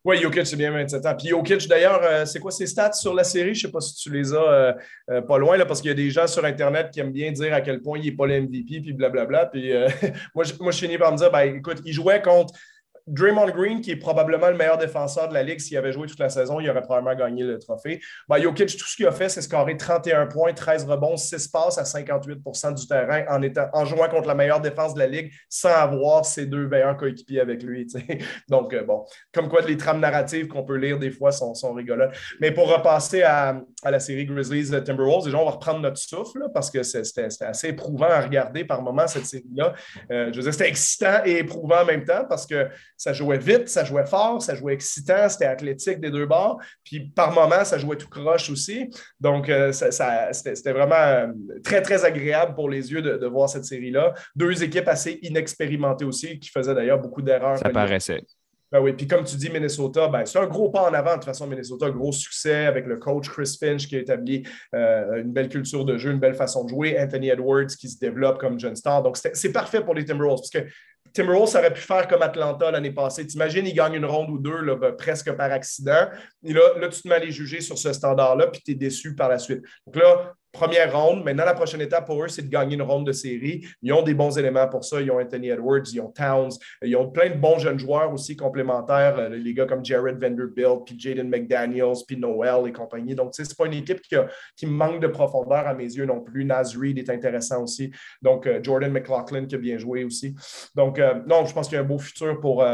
[0.04, 1.14] Oui, Jokic, c'est bien 27 ans.
[1.16, 3.54] Puis Jokic, d'ailleurs, euh, c'est quoi ses stats sur la série?
[3.54, 4.72] Je ne sais pas si tu les as euh,
[5.10, 7.32] euh, pas loin, là, parce qu'il y a des gens sur Internet qui aiment bien
[7.32, 9.46] dire à quel point il n'est pas le MVP, puis blablabla.
[9.46, 9.72] Puis
[10.34, 12.54] moi, je, moi, je finis par me dire, ben, écoute, il jouait contre
[13.08, 16.18] Draymond Green, qui est probablement le meilleur défenseur de la Ligue, s'il avait joué toute
[16.18, 18.00] la saison, il aurait probablement gagné le trophée.
[18.28, 21.78] Ben, Jokic, tout ce qu'il a fait, c'est scorer 31 points, 13 rebonds, 6 passes
[21.78, 25.32] à 58% du terrain en, étant, en jouant contre la meilleure défense de la Ligue
[25.48, 27.86] sans avoir ses deux meilleurs coéquipiers avec lui.
[28.48, 31.76] Donc, euh, bon, comme quoi les trames narratives qu'on peut lire des fois sont, sont.
[32.40, 36.70] Mais pour repasser à, la série Grizzlies Timberwolves, déjà, on va reprendre notre souffle parce
[36.70, 39.74] que c'était assez éprouvant à regarder par moment cette série-là.
[40.10, 42.68] Euh, je veux dire, c'était excitant et éprouvant en même temps parce que
[42.98, 46.60] ça jouait vite, ça jouait fort, ça jouait excitant, c'était athlétique des deux bords.
[46.84, 48.90] Puis par moments, ça jouait tout croche aussi.
[49.20, 51.28] Donc, euh, c'était vraiment euh,
[51.62, 54.14] très, très agréable pour les yeux de, voir cette série-là.
[54.34, 57.58] Deux équipes assez inexpérimentées aussi, qui faisaient d'ailleurs beaucoup d'erreurs.
[57.58, 58.22] Ça paraissait.
[58.70, 61.12] Ben oui, puis comme tu dis, Minnesota, ben, c'est un gros pas en avant.
[61.12, 64.42] De toute façon, Minnesota, gros succès avec le coach Chris Finch qui a établi
[64.74, 66.98] euh, une belle culture de jeu, une belle façon de jouer.
[67.00, 69.02] Anthony Edwards qui se développe comme jeune star.
[69.02, 70.70] Donc, c'est parfait pour les Timberwolves parce que
[71.12, 73.26] Timberwolves aurait pu faire comme Atlanta l'année passée.
[73.26, 76.08] T'imagines, ils gagnent une ronde ou deux ben, presque par accident.
[76.44, 78.74] Et là, là, tu te mets à les juger sur ce standard-là, puis tu es
[78.74, 79.62] déçu par la suite.
[79.86, 81.24] Donc là, première ronde.
[81.24, 83.66] Maintenant, la prochaine étape pour eux, c'est de gagner une ronde de série.
[83.82, 85.00] Ils ont des bons éléments pour ça.
[85.00, 88.36] Ils ont Anthony Edwards, ils ont Towns, ils ont plein de bons jeunes joueurs aussi
[88.36, 89.18] complémentaires.
[89.18, 93.14] Euh, les gars comme Jared Vanderbilt, puis Jaden McDaniels, puis Noel et compagnie.
[93.14, 94.00] Donc, ce n'est pas une équipe
[94.56, 96.44] qui, manque de profondeur à mes yeux non plus.
[96.44, 97.90] Naz Reed est intéressant aussi.
[98.22, 100.34] Donc, euh, Jordan McLaughlin qui a bien joué aussi.
[100.74, 102.64] Donc, euh, non, je pense qu'il y a un beau futur pour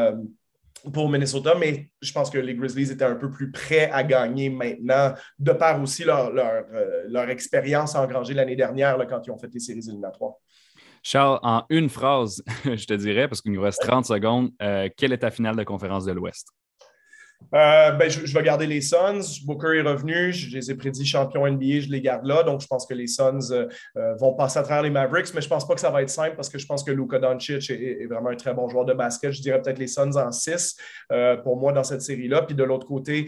[0.93, 4.51] pour Minnesota, mais je pense que les Grizzlies étaient un peu plus prêts à gagner
[4.51, 9.53] maintenant, de par aussi leur, leur, euh, expérience engrangée l'année dernière quand ils ont fait
[9.53, 10.35] les séries éliminatoires.
[11.03, 15.13] Charles, en une phrase, je te dirais, parce qu'il nous reste 30 secondes, euh, quelle
[15.13, 16.49] est ta finale de conférence de l'Ouest?
[17.55, 19.45] Euh, ben, je, vais garder les Suns.
[19.45, 20.33] Booker est revenu.
[20.33, 21.81] Je, les ai prédits champions NBA.
[21.81, 22.43] Je les garde là.
[22.43, 25.33] Donc, je pense que les Suns euh, euh, vont passer à travers les Mavericks.
[25.35, 26.91] Mais je ne pense pas que ça va être simple parce que je pense que
[26.91, 29.33] Luka Doncic est, vraiment un très bon joueur de basket.
[29.33, 30.77] Je dirais peut-être les Suns en 6
[31.43, 32.43] pour moi dans cette série-là.
[32.43, 33.27] Puis de l'autre côté,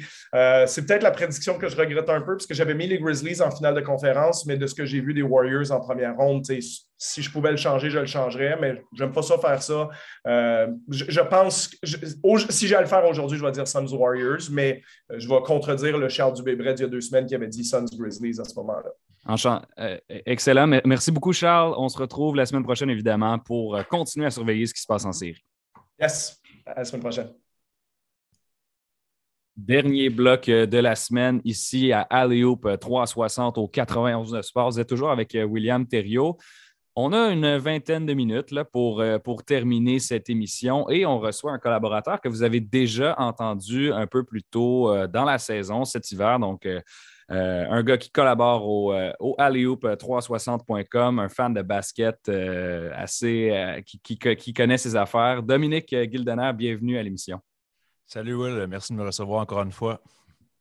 [0.66, 3.40] c'est peut-être la prédiction que je regrette un peu parce que j'avais mis les Grizzlies
[3.42, 4.46] en finale de conférence.
[4.46, 6.44] Mais de ce que j'ai vu des Warriors en première ronde,
[6.98, 9.88] si je pouvais le changer, je le changerais, mais je n'aime pas ça faire ça.
[10.26, 14.50] Euh, je, pense, que si j'ai à le faire aujourd'hui, je vais dire Suns Warriors,
[14.50, 14.82] mais
[15.12, 17.64] euh, je vais contredire le Charles Dubébret d'il y a deux semaines qui avait dit
[17.64, 18.90] Suns Grizzlies à ce moment-là.
[19.78, 20.66] Euh, excellent.
[20.84, 21.74] Merci beaucoup, Charles.
[21.76, 25.04] On se retrouve la semaine prochaine, évidemment, pour continuer à surveiller ce qui se passe
[25.04, 25.44] en série.
[26.00, 27.28] Yes, à la semaine prochaine.
[29.56, 34.70] Dernier bloc de la semaine ici à Alley-Oop 360 au 91 de Sport.
[34.70, 36.38] Vous êtes toujours avec William Thériault.
[36.98, 41.18] On a une vingtaine de minutes là, pour, euh, pour terminer cette émission et on
[41.18, 45.36] reçoit un collaborateur que vous avez déjà entendu un peu plus tôt euh, dans la
[45.36, 46.38] saison cet hiver.
[46.38, 46.80] Donc, euh,
[47.28, 52.30] un gars qui collabore au, au 360.com, un fan de basket
[52.94, 55.42] assez qui, qui, connaît ses affaires.
[55.42, 57.40] Dominique Gildener, bienvenue à l'émission.
[58.06, 60.00] Salut Will, merci de me recevoir encore une fois.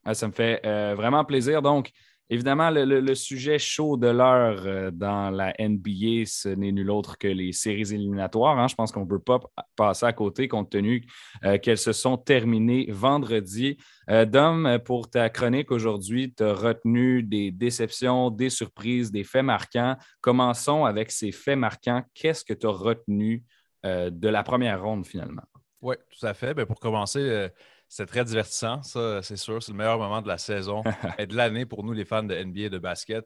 [0.04, 0.60] Ah, ça me fait
[0.96, 1.62] vraiment plaisir.
[1.62, 1.92] Donc,
[2.28, 7.28] Évidemment, le, sujet chaud de l'heure euh, dans la NBA, ce n'est nul autre que
[7.28, 8.58] les séries éliminatoires.
[8.58, 8.68] Hein.
[8.68, 9.40] Je pense qu'on ne peut pas
[9.76, 11.06] passer à côté compte tenu
[11.44, 13.78] euh, qu'elles se sont terminées vendredi.
[14.10, 19.46] Euh, Dom, pour ta chronique aujourd'hui, tu as retenu des déceptions, des surprises, des faits
[19.46, 19.96] marquants.
[20.20, 22.02] Commençons avec ces faits marquants.
[22.16, 23.44] Qu'est-ce que tu as retenu
[23.84, 25.44] de la première ronde finalement?
[25.80, 26.56] Oui, tout à fait.
[26.56, 27.50] Ben, pour commencer,
[27.96, 29.64] c'est très divertissant, ça, c'est sûr.
[29.64, 30.84] C'est le meilleur moment de la saison
[31.18, 33.26] et de l'année pour nous, les fans de NBA et de basket.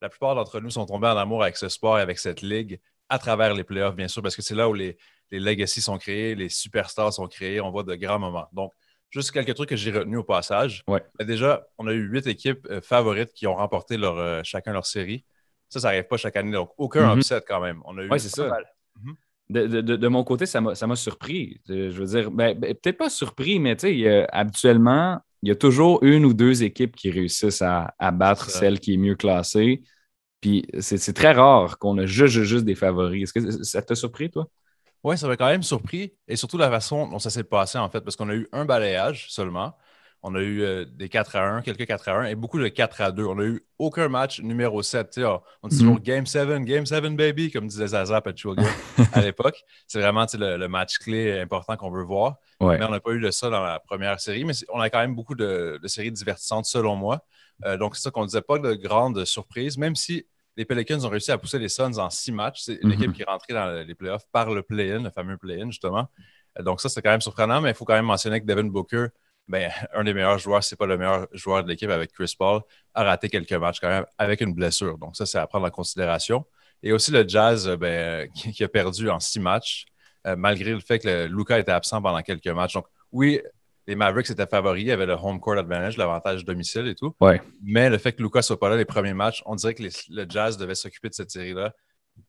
[0.00, 2.80] La plupart d'entre nous sont tombés en amour avec ce sport et avec cette ligue
[3.08, 4.96] à travers les playoffs, bien sûr, parce que c'est là où les,
[5.32, 7.60] les legacies sont créés, les superstars sont créés.
[7.60, 8.46] On voit de grands moments.
[8.52, 8.72] Donc,
[9.10, 10.82] Juste quelques trucs que j'ai retenus au passage.
[10.88, 11.00] Ouais.
[11.20, 14.84] Déjà, on a eu huit équipes euh, favorites qui ont remporté leur, euh, chacun leur
[14.84, 15.24] série.
[15.68, 16.50] Ça, ça n'arrive pas chaque année.
[16.50, 17.18] Donc, aucun Mhm.
[17.18, 17.80] upset quand même.
[17.86, 18.50] On a eu Ouais, c'est ça.
[19.48, 21.60] De, de- de- de mon côté, ça m'a surpris.
[21.70, 24.26] Euh, Je veux dire, ben, ben, peut-être pas surpris, mais tu sais, il y a-
[24.32, 28.80] habituellement, il y a toujours une ou deux équipes qui réussissent à, à battre celle
[28.80, 29.82] qui est mieux classée.
[30.40, 33.24] Puis c'est très rare qu'on a juste, juste, juste des favoris.
[33.24, 34.48] Est-ce que ça t'a surpris, toi?
[35.04, 36.14] Oui, ça m'a quand même surpris.
[36.26, 38.64] Et surtout la façon dont ça s'est passé, en fait, parce qu'on a eu un
[38.64, 39.76] balayage seulement.
[40.28, 42.66] On a eu euh, des 4 à 1, quelques 4 à 1 et beaucoup de
[42.66, 43.24] 4 à 2.
[43.24, 45.10] On n'a eu aucun match numéro 7.
[45.10, 45.26] Tu sais,
[45.62, 45.80] on dit Mhm.
[45.80, 48.64] toujours Game 7, Game 7, baby, comme disait Zaza Pachuga
[49.12, 49.62] à l'époque.
[49.86, 52.34] C'est vraiment le, le match clé important qu'on veut voir.
[52.60, 52.76] Ouais.
[52.76, 54.44] Mais on n'a pas eu de ça dans la première série.
[54.44, 57.20] Mais on a quand même beaucoup de, de séries divertissantes, selon moi.
[57.64, 61.04] Euh, donc, c'est ça qu'on ne disait pas de grandes surprises, même si les Pelicans
[61.04, 62.62] ont réussi à pousser les Suns en six matchs.
[62.64, 62.94] C'est une Mhm.
[62.94, 66.08] équipe qui est rentrée dans les playoffs par le play-in, le fameux play-in, justement.
[66.58, 68.64] Euh, Donc, ça, c'est quand même surprenant, mais il faut quand même mentionner que Devin
[68.64, 69.06] Booker,
[69.48, 72.60] ben, un des meilleurs joueurs, c'est pas le meilleur joueur de l'équipe avec Chris Paul,
[72.94, 74.98] a raté quelques matchs quand même avec une blessure.
[74.98, 76.44] Donc, ça, c'est à prendre en considération.
[76.82, 79.86] Et aussi le Jazz euh, ben, qui, a perdu en six matchs,
[80.26, 82.74] euh, malgré le fait que le- Luca était absent pendant quelques matchs.
[82.74, 83.40] Donc, oui,
[83.86, 87.14] les Mavericks étaient favoris, il y avait le home court advantage, l'avantage domicile et tout.
[87.20, 87.40] Ouais.
[87.62, 89.90] Mais le fait que Lucas soit pas là les premiers matchs, on dirait que les-
[90.10, 91.72] le Jazz devait s'occuper de cette série-là.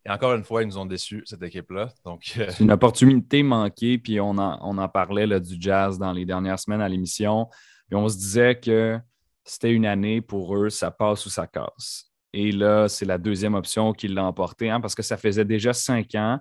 [0.06, 1.90] Et encore une fois, ils nous ont déçus, cette équipe-là.
[2.06, 5.98] Donc, euh, C'est une opportunité manquée, puis on en, on en parlait là, du jazz
[6.00, 7.48] dans les dernières semaines à l'émission.
[7.90, 8.98] Puis on se disait que
[9.44, 12.12] c'était une année pour eux, ça passe ou ça casse.
[12.34, 15.74] Et là, c'est la deuxième option qui l'a emporté, hein, parce que ça faisait déjà
[15.74, 16.40] cinq ans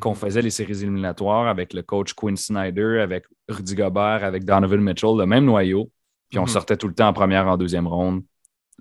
[0.00, 4.80] qu'on faisait les séries éliminatoires avec le coach Quinn Snyder, avec Rudy Gobert, avec Donovan
[4.80, 5.90] Mitchell, le même noyau.
[6.28, 6.48] Puis on Mhm.
[6.48, 8.22] sortait tout le temps en première, en deuxième ronde.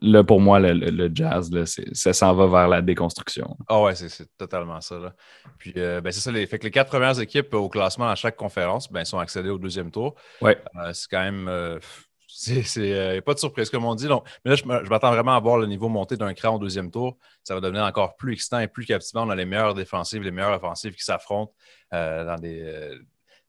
[0.01, 3.57] Là, pour moi, le, le- le jazz, là, ça s'en va vers la déconstruction.
[3.67, 4.99] Ah ouais, c'est- totalement ça.
[4.99, 5.13] Là.
[5.57, 6.31] Puis, euh, ben, c'est ça.
[6.31, 9.49] Les, fait que les quatre premières équipes au classement à chaque conférence ben, sont accédées
[9.49, 10.13] au deuxième tour.
[10.41, 10.62] Ouais.
[10.83, 11.47] Euh, c'est quand même.
[11.47, 11.79] euh,
[12.27, 14.07] c'est, euh, pas de surprise, comme on dit.
[14.07, 16.60] Donc, mais là, je, je m'attends vraiment à voir le niveau monter d'un cran au
[16.60, 17.17] deuxième tour.
[17.43, 19.25] Ça va devenir encore plus excitant et plus captivant.
[19.25, 21.53] On a les meilleures défensives, les meilleures offensives qui s'affrontent
[21.93, 22.99] euh, dans des, euh,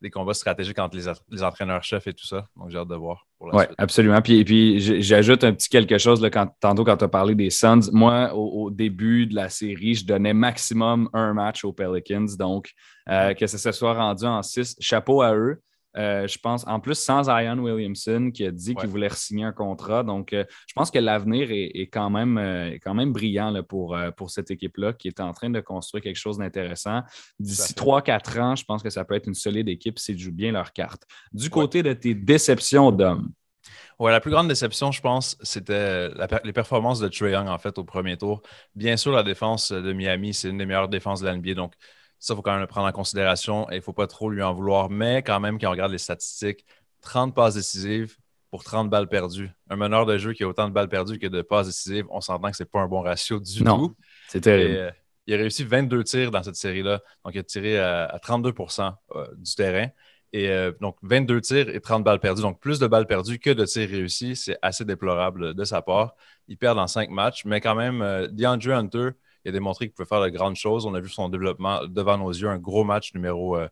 [0.01, 2.45] des combats stratégiques entre les, entraîneurs-chefs et tout ça.
[2.55, 4.21] Donc, j'ai hâte de voir pour la Oui, absolument.
[4.21, 7.49] Puis, puis j'ajoute un petit quelque chose là, quand, tantôt quand tu as parlé des
[7.49, 7.91] Suns.
[7.91, 12.27] Moi, au, au début de la série, je donnais maximum un match aux Pelicans.
[12.37, 12.71] Donc,
[13.09, 15.61] euh, que ça se soit rendu en six, chapeau à eux.
[15.97, 18.75] Euh, je pense, en plus, sans Zion Williamson qui a dit Ouais.
[18.75, 20.03] qu'il voulait signer un contrat.
[20.03, 23.63] Donc, euh, je pense que l'avenir est, est quand même, euh, quand même brillant là,
[23.63, 27.01] pour, pour cette équipe-là qui est en train de construire quelque chose d'intéressant.
[27.39, 30.19] D'ici Tout à 3-4 ans, je pense que ça peut être une solide équipe s'ils
[30.19, 31.03] jouent bien leur carte.
[31.33, 33.31] Du côté de tes déceptions d'hommes,
[33.99, 37.57] Ouais, la plus grande déception, je pense, c'était per- les performances de Trae Young, en
[37.57, 38.41] fait, au premier tour.
[38.73, 41.73] Bien sûr, la défense de Miami, c'est une des meilleures défenses de la NBA, donc
[42.19, 44.29] ça, il faut quand même le prendre en considération et il ne faut pas trop
[44.29, 44.89] lui en vouloir.
[44.89, 46.65] Mais quand même, quand on regarde les statistiques,
[47.01, 48.17] 30 passes décisives
[48.51, 49.49] pour 30 balles perdues.
[49.69, 52.19] Un meneur de jeu qui a autant de balles perdues que de passes décisives, on
[52.21, 53.77] s'entend que ce n'est pas un bon ratio du Non.
[53.89, 53.95] tout.
[54.27, 54.75] c'est Et, terrible.
[54.75, 54.91] euh,
[55.27, 57.01] il a réussi 22 tirs dans cette série-là.
[57.23, 59.87] Donc, il a tiré à, à 32% euh, du terrain.
[60.33, 62.41] Et euh, donc, 22 tirs et 30 balles perdues.
[62.41, 64.35] Donc, plus de balles perdues que de tirs réussis.
[64.35, 66.15] C'est assez déplorable de sa part.
[66.47, 69.09] Il perd dans cinq matchs, mais quand même, euh, DeAndre Hunter,
[69.49, 70.85] il a démontré qu'il pouvait faire de grandes choses.
[70.85, 72.47] On a vu son développement devant nos yeux.
[72.49, 73.67] Un gros match numéro euh,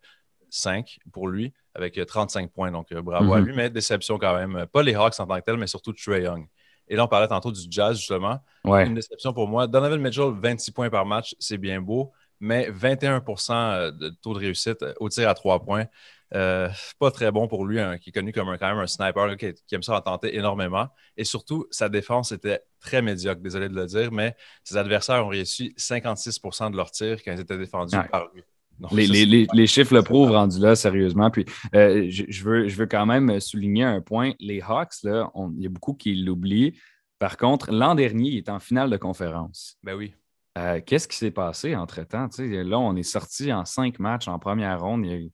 [0.50, 2.72] 5 pour lui, avec euh, 35 points.
[2.72, 3.46] Donc, euh, bravo à Mhm.
[3.46, 4.66] lui, mais déception quand même.
[4.72, 6.48] Pas les Hawks en tant que tel, mais surtout Trey Young.
[6.88, 8.40] Et là, on parlait tantôt du Jazz, justement.
[8.63, 8.88] Ouais.
[8.88, 9.68] Une déception pour moi.
[9.68, 14.86] Donovan Mitchell, 26 points par match, c'est bien beau, mais 21% de taux de réussite
[15.00, 15.86] au tir à trois points.
[16.36, 16.68] Euh,
[17.00, 19.28] pas très bon pour lui, hein, qui est connu comme un, quand même un sniper
[19.28, 20.88] là, qui, qui aime ça en tenter énormément.
[21.16, 25.30] Et surtout, sa défense était très médiocre, désolé de le dire, mais ses adversaires ont
[25.30, 28.08] réussi 56% de leurs tirs quand ils étaient défendus Ouais.
[28.10, 28.44] par lui.
[28.80, 31.32] Donc, Les, ça, les- c'est- les- les chiffres le prouvent rendu là, sérieusement.
[31.32, 34.34] Puis euh, je, je veux, je veux quand même souligner un point.
[34.40, 36.78] Les Hawks, là, on- il y a beaucoup qui l'oublient.
[37.20, 39.78] Par contre, l'an dernier, il est en finale de conférence.
[39.82, 40.13] Ben oui.
[40.60, 42.28] Euh, Qu'est-ce qui s'est passé entre-temps?
[42.38, 45.06] Là, on est sorti en cinq matchs en première ronde.
[45.06, 45.30] Il y a-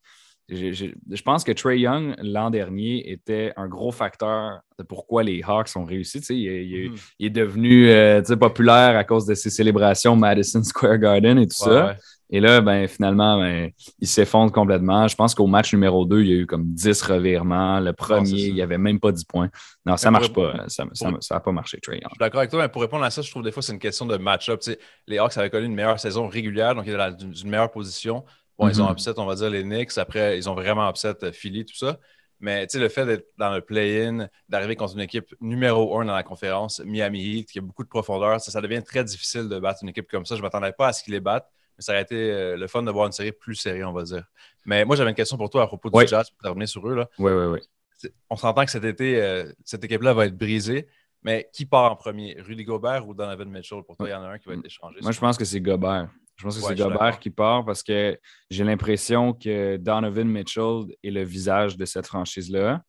[0.49, 5.23] je, je- je pense que Trey Young, l'an dernier, était un gros facteur de pourquoi
[5.23, 6.19] les Hawks ont réussi.
[6.29, 10.61] Il, est- il est- il est devenu euh, populaire à cause de ses célébrations Madison
[10.63, 11.85] Square Garden et tout Ouais, ça.
[11.87, 11.95] ouais.
[12.29, 15.07] Et là, ben, finalement, ben, il s'effondre complètement.
[15.07, 17.79] Je pense qu'au match numéro 2, il y a eu comme 10 revirements.
[17.79, 18.35] Le premier, ça.
[18.47, 19.49] il n'y avait même pas 10 points.
[19.85, 20.65] Non, ça ne marche pour- pas.
[20.67, 20.85] Ça
[21.31, 22.05] n'a pas marché, Trey Young.
[22.05, 23.73] Je suis d'accord avec toi, mais pour répondre à ça, je trouve des fois c'est
[23.73, 24.61] une question de match-up.
[25.07, 28.23] Les Hawks avaient connu une meilleure saison régulière, donc ils étaient dans une meilleure position.
[28.57, 28.91] Bon, ils ont Mhm.
[28.93, 29.97] upset, on va dire, les Knicks.
[29.97, 31.99] Après, ils ont vraiment upset euh, Philly, tout ça.
[32.39, 36.05] Mais tu sais, le fait d'être dans le play-in, d'arriver contre une équipe numéro un
[36.05, 39.47] dans la conférence, Miami Heat, qui a beaucoup de profondeur, ça, ça devient très difficile
[39.47, 40.35] de battre une équipe comme ça.
[40.35, 42.67] Je ne m'attendais pas à ce qu'ils les battent, mais ça aurait été euh, le
[42.67, 44.25] fun de voir une série plus serrée, on va dire.
[44.65, 46.05] Mais moi, j'avais une question pour toi à propos du Oui.
[46.07, 46.95] Jazz, pour terminer sur eux.
[46.95, 47.09] Là.
[47.17, 48.09] Oui, oui, oui.
[48.29, 50.87] on s'entend que cet été, cette équipe-là va être brisée.
[51.25, 53.81] Mais qui part en premier, Rudy Gobert ou Donovan Mitchell?
[53.83, 54.97] Pour toi, il y en a un qui va être échangé.
[55.01, 56.09] Moi, je pense que c'est Gobert.
[56.35, 58.17] Je pense que c'est Gobert qui part parce que
[58.49, 62.81] j'ai l'impression que Donovan Mitchell est le visage de cette franchise-là.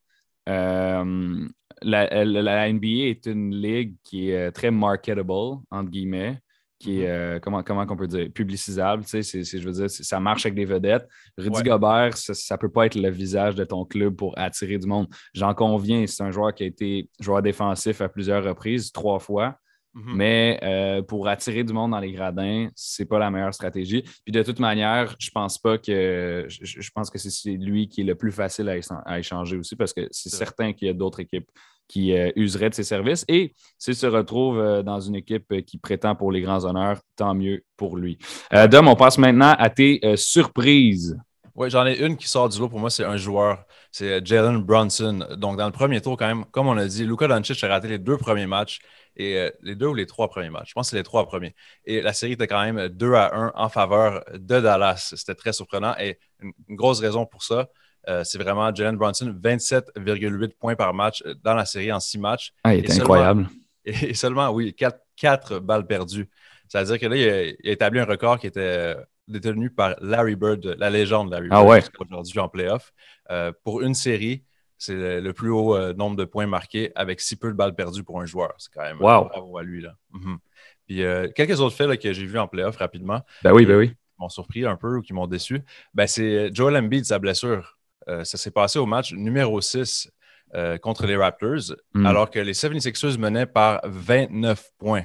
[0.48, 1.48] Euh,
[1.82, 5.32] la, NBA est une ligue qui est euh, très marketable,
[5.70, 6.38] entre guillemets,
[6.78, 7.36] qui est, mm-hmm.
[7.36, 9.04] euh, comment, comment on peut dire, publicisable.
[9.04, 11.08] Tu sais, je veux dire, ça marche avec des vedettes.
[11.36, 14.86] Rudy Gobert, ça ne peut pas être le visage de ton club pour attirer du
[14.86, 15.08] monde.
[15.34, 19.58] J'en conviens, c'est un joueur qui a été joueur défensif à plusieurs reprises, trois fois.
[19.94, 20.16] Mhm.
[20.16, 24.02] Mais euh, pour attirer du monde dans les gradins, c'est pas la meilleure stratégie.
[24.24, 28.04] Puis de toute manière, je pense pas que je, pense que c'est lui qui est
[28.04, 31.48] le plus facile à, échanger aussi parce que c'est certain qu'il y a d'autres équipes
[31.86, 33.24] qui euh, useraient de ses services.
[33.28, 37.34] Et s'il se retrouve euh, dans une équipe qui prétend pour les grands honneurs, tant
[37.34, 38.18] mieux pour lui.
[38.70, 41.16] Dom, on passe maintenant à tes surprises.
[41.54, 43.64] Oui, j'en ai une qui sort du lot pour moi, c'est un joueur.
[43.92, 45.26] C'est Jalen Brunson.
[45.36, 47.86] Donc, dans le premier tour, quand même, comme on a dit, Luka Doncic a raté
[47.86, 48.80] les deux premiers matchs.
[49.16, 50.70] Et euh, les deux ou les trois premiers matchs.
[50.70, 51.54] Je pense que c'est les trois premiers.
[51.84, 55.12] Et la série était quand même 2 à 1 en faveur de Dallas.
[55.16, 55.94] C'était très surprenant.
[56.00, 57.68] Et une, grosse raison pour ça,
[58.08, 62.18] euh, c'est vraiment Jalen Brunson, 27,8 points par match euh, dans la série en six
[62.18, 62.52] matchs.
[62.64, 63.48] Ah, il est incroyable.
[63.84, 66.28] Et seulement, oui, quatre, balles perdues.
[66.68, 67.28] C'est-à-dire que là, il
[67.68, 68.96] a, établi un record qui était
[69.28, 72.92] détenu par Larry Bird, la légende Larry ah, Bird, aujourd'hui en playoff,
[73.64, 74.44] pour une série
[74.84, 78.04] c'est le, plus haut euh, nombre de points marqués avec si peu de balles perdues
[78.04, 78.52] pour un joueur.
[78.58, 79.24] C'est quand même wow.
[79.24, 79.80] bravo à lui.
[79.80, 79.96] Là.
[80.12, 80.38] Mhm.
[80.86, 83.22] Puis euh, quelques autres faits que j'ai vus en playoff rapidement.
[83.42, 83.88] Ben oui, ben oui.
[83.90, 85.62] Qui m'ont surpris un peu ou qui m'ont déçu.
[85.94, 87.78] Ben, c'est Joel Embiid, sa blessure.
[88.08, 90.10] Euh, ça s'est passé au match numéro 6
[90.82, 92.06] contre les Raptors, hmm.
[92.06, 95.02] alors que les 76ers menaient par 29 points.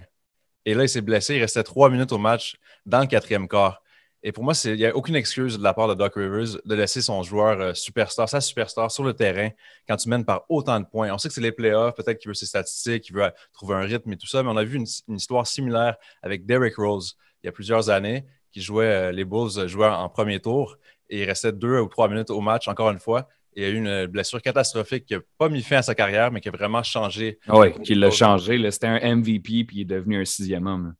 [0.63, 1.38] Et là, il s'est blessé.
[1.38, 2.55] Il restait trois minutes au match
[2.86, 3.82] dans le quatrième quart.
[4.22, 6.76] Et pour moi, il n'y a aucune excuse de la part de Doc Rivers de
[6.76, 9.49] laisser son joueur euh, superstar, sa superstar, sur le terrain
[9.88, 11.11] quand tu mènes par autant de points.
[11.13, 13.76] On sait que c'est les playoffs, peut-être qu'il veut ses statistiques, qu'il veut euh, trouver
[13.76, 17.15] un rythme et tout ça, mais on a vu une, histoire similaire avec Derrick Rose
[17.43, 20.78] il y a plusieurs années, qui jouait, euh, les Bulls jouaient en premier tour
[21.09, 23.30] et il restait deux ou trois minutes au match, encore une fois.
[23.55, 26.30] il y a eu une blessure catastrophique qui n'a pas mis fin à sa carrière,
[26.30, 27.39] mais qui a vraiment changé.
[27.47, 28.70] Ah oui, qui l'a changé.
[28.70, 30.93] C'était un MVP, puis il est devenu un sixième homme.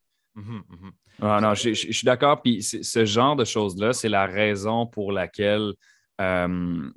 [1.20, 2.42] Ah, non, je, suis d'accord.
[2.42, 5.72] Puis ce genre de choses-là, c'est la raison pour laquelle
[6.20, 6.90] euh,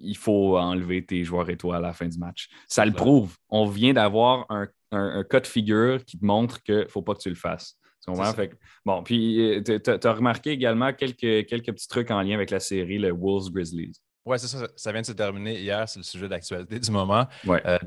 [0.00, 2.48] il faut enlever tes joueurs étoiles à la fin du match.
[2.68, 3.36] Ça le prouve.
[3.48, 7.14] On vient d'avoir un, un, cas de figure qui te montre qu'il ne faut pas
[7.14, 7.76] que tu le fasses.
[8.34, 8.50] Fait,
[8.84, 12.58] bon, puis euh, tu as remarqué également quelques, quelques petits trucs en lien avec la
[12.58, 14.00] série, le Wolves Grizzlies.
[14.26, 14.68] Oui, c'est ça.
[14.76, 15.88] Ça vient de se terminer hier.
[15.88, 17.26] C'est le sujet d'actualité du moment.
[17.46, 17.62] Ouais.
[17.66, 17.78] Euh,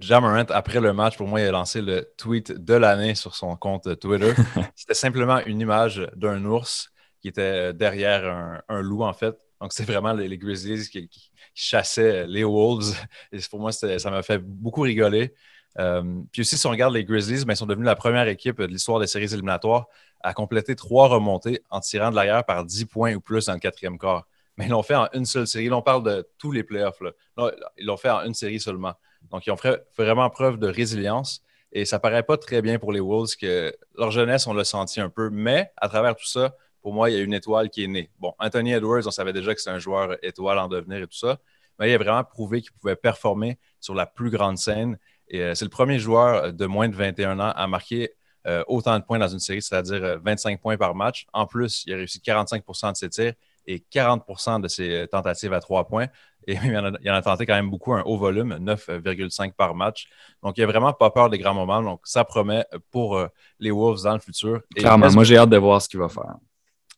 [0.49, 3.99] après le match, pour moi, il a lancé le tweet de l'année sur son compte
[3.99, 4.33] Twitter.
[4.75, 6.89] C'était simplement une image d'un ours
[7.21, 9.35] qui était derrière un, loup, en fait.
[9.61, 11.09] Donc, c'est vraiment les, Grizzlies qui,
[11.53, 12.95] chassaient les Wolves.
[13.31, 15.33] Et pour moi, ça m'a fait beaucoup rigoler.
[15.79, 18.59] Euh, puis aussi, si on regarde les Grizzlies, ben, ils sont devenus la première équipe
[18.59, 19.85] de l'histoire des séries éliminatoires
[20.21, 23.59] à compléter trois remontées en tirant de l'arrière par 10 points ou plus dans le
[23.59, 24.25] quatrième quart
[24.57, 25.69] mais ils l'ont fait en une seule série.
[25.69, 26.99] Là, on parle de tous les playoffs.
[27.01, 27.51] Là.
[27.77, 28.93] ils l'ont fait en une série seulement.
[29.31, 31.41] Donc, ils ont fait vraiment preuve de résilience.
[31.71, 35.01] Et ça paraît pas très bien pour les Wolves que leur jeunesse, on l'a senti
[35.01, 35.29] un peu.
[35.31, 38.11] Mais à travers tout ça, pour moi, il y a une étoile qui est née.
[38.19, 41.17] Bon, Anthony Edwards, on savait déjà que c'est un joueur étoile en devenir et tout
[41.17, 41.39] ça.
[41.79, 44.99] Mais il a vraiment prouvé qu'il pouvait performer sur la plus grande scène.
[45.29, 48.11] Et euh, c'est le premier joueur de moins de 21 ans à marquer
[48.45, 51.25] euh, autant de points dans une série, c'est-à-dire 25 euh, points par match.
[51.33, 53.33] En plus, il a réussi 45% de ses tirs
[53.65, 56.07] et 40% de ses tentatives à trois points.
[56.47, 60.07] Et il en, a, tenté quand même beaucoup, un haut volume, 9,5 par match.
[60.41, 61.81] Donc, il n'a vraiment pas peur des grands moments.
[61.81, 63.27] Donc, ça promet pour euh,
[63.59, 64.61] les Wolves dans le futur.
[64.75, 66.35] Clairement, moi, j'ai hâte de voir ce qu'il va faire.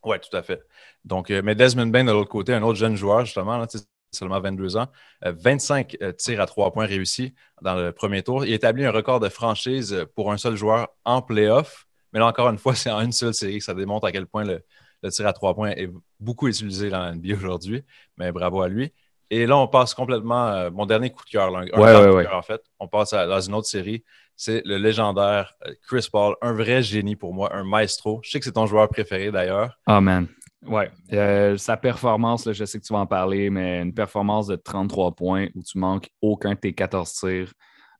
[0.04, 0.62] Oui, tout à fait.
[1.04, 3.64] Donc, euh, mais Desmond Bain, de l'autre côté, un autre jeune joueur, justement,
[4.12, 4.86] seulement 22 ans,
[5.22, 8.44] 25 euh, tirs à trois points réussis dans le premier tour.
[8.44, 11.86] Il établit un record de franchise pour un seul joueur en playoff.
[12.12, 13.60] Mais là, encore une fois, c'est en une seule série.
[13.60, 14.62] Ça démontre à quel point le,
[15.02, 15.90] le tir à trois points est
[16.20, 17.84] beaucoup utilisé dans la NBA aujourd'hui,
[18.16, 18.92] mais bravo à lui.
[19.30, 20.48] Et là, on passe complètement.
[20.48, 22.62] Euh, mon dernier coup de cœur, un, coup de cœur en fait.
[22.78, 24.04] On passe à, dans une autre série.
[24.36, 28.20] C'est le légendaire euh, Chris Paul, un vrai génie pour moi, un maestro.
[28.22, 29.76] Je sais que c'est ton joueur préféré d'ailleurs.
[29.88, 30.28] Oh man.
[30.64, 30.90] Ouais.
[31.12, 35.12] Euh, sa performance, je sais que tu vas en parler, mais une performance de 33
[35.12, 37.52] points où tu manques aucun de tes 14 tirs.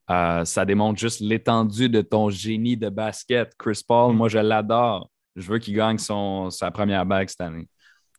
[0.07, 3.53] ça démontre juste l'étendue de ton génie de basket.
[3.57, 4.17] Chris Paul, mm.
[4.17, 7.67] moi, je l'adore je veux qu'il gagne son, sa première bague cette année.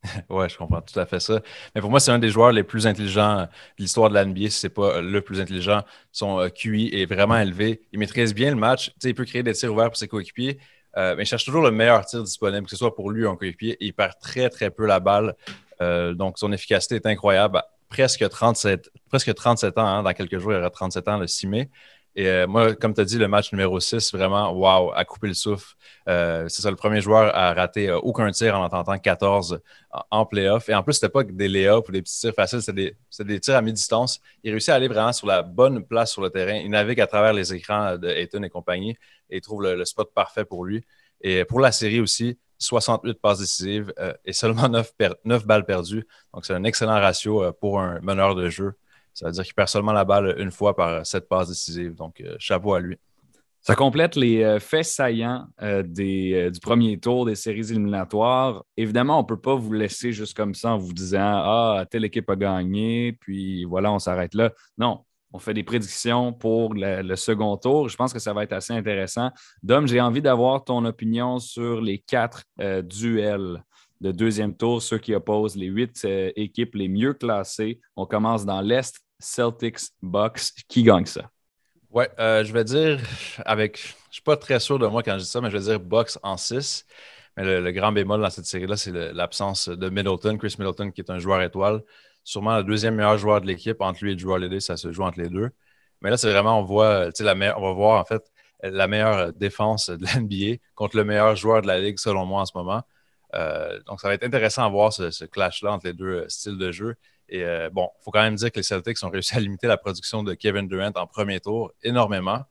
[0.31, 1.41] Oui, je comprends tout à fait ça.
[1.75, 3.49] Mais pour moi, c'est un des joueurs les plus intelligents de
[3.79, 5.83] l'histoire de la NBA, si ce n'est pas le plus intelligent.
[6.13, 7.83] Son euh, QI est vraiment élevé.
[7.93, 8.93] Il maîtrise bien le match.
[9.03, 10.59] il peut créer des tirs ouverts pour ses coéquipiers,
[10.97, 13.31] euh, mais il cherche toujours le meilleur tir disponible, que ce soit pour lui ou
[13.31, 13.77] un coéquipier.
[13.81, 15.35] Il perd très, très peu la balle.
[15.81, 17.61] Euh, donc, son efficacité est incroyable.
[17.89, 19.87] presque 37, presque 37 ans.
[19.87, 20.03] Hein.
[20.03, 21.71] dans quelques jours, il aura 37 ans le 6 mai.
[22.19, 25.29] Et euh, moi, comme tu as dit, le match numéro 6, vraiment, wow, à couper
[25.29, 25.77] le souffle.
[26.09, 29.61] Euh, c'est ça, le premier joueur à rater euh, aucun tir en tentant 14
[30.11, 30.69] en, playoff.
[30.69, 33.55] Et en plus, c'était pas des layups ou des petits tirs faciles, c'était des, tirs
[33.55, 34.21] à mi-distance.
[34.43, 36.55] Il réussit à aller vraiment sur la bonne place sur le terrain.
[36.55, 38.97] Il navigue à travers les écrans de Ayton et compagnie
[39.31, 40.85] et il trouve le, spot parfait pour lui.
[41.21, 43.95] Et pour la série aussi, 68 passes décisives
[44.25, 44.93] et seulement 9,
[45.25, 46.05] 9 balles perdues.
[46.35, 48.75] Donc, c'est un excellent ratio pour un meneur de jeu.
[49.19, 51.97] Ça veut dire qu'il perd seulement la balle une fois par cette passe décisive.
[51.97, 52.97] Donc, euh, chapeau à lui.
[53.61, 58.63] Ça complète les euh, faits saillants euh, du premier tour des séries éliminatoires.
[58.77, 62.05] Évidemment, on ne peut pas vous laisser juste comme ça en vous disant Ah, telle
[62.05, 64.53] équipe a gagné, puis voilà, on s'arrête là.
[64.79, 65.01] Non,
[65.33, 67.89] on fait des prédictions pour le, second tour.
[67.89, 69.33] Je pense que ça va être assez intéressant.
[69.65, 72.45] Dom, j'ai envie d'avoir ton opinion sur les quatre
[72.85, 73.65] duels
[74.01, 76.07] de deuxième tour, ceux qui opposent les huit
[76.37, 77.81] équipes les mieux classées.
[77.97, 80.53] On commence dans l'Est Celtics, Bucks.
[80.69, 81.31] Qui gagne ça?
[81.91, 83.01] Ouais, euh, je vais dire,
[83.45, 83.79] avec.
[83.79, 85.65] Je ne suis pas très sûr de moi quand je dis ça, mais je vais
[85.65, 86.87] dire Bucks en 6.
[87.37, 91.11] Mais le, grand bémol dans cette série-là, c'est l'absence de Middleton, Chris Middleton, qui est
[91.11, 91.83] un joueur étoile.
[92.25, 93.81] Sûrement le deuxième meilleur joueur de l'équipe.
[93.81, 95.51] Entre lui et Drew Holiday, ça se joue entre les deux.
[96.03, 98.23] Mais là, c'est vraiment, on voit, la on va voir en fait
[98.63, 102.47] la meilleure défense de l'NBA contre le meilleur joueur de la ligue, selon moi, en
[102.47, 102.83] ce moment.
[103.35, 106.59] Euh, donc, ça va être intéressant à voir ce, ce clash-là entre les deux styles
[106.59, 106.97] de jeu.
[107.29, 109.67] Et euh, bon, il faut quand même dire que les Celtics ont réussi à limiter
[109.67, 112.45] la production de Kevin Durant en premier tour énormément.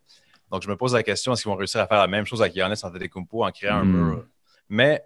[0.52, 2.42] Donc, je me pose la question, est-ce qu'ils vont réussir à faire la même chose
[2.42, 4.10] avec Giannis Antetokounmpo en créant un hmm.
[4.10, 4.26] mur?
[4.70, 5.04] Mais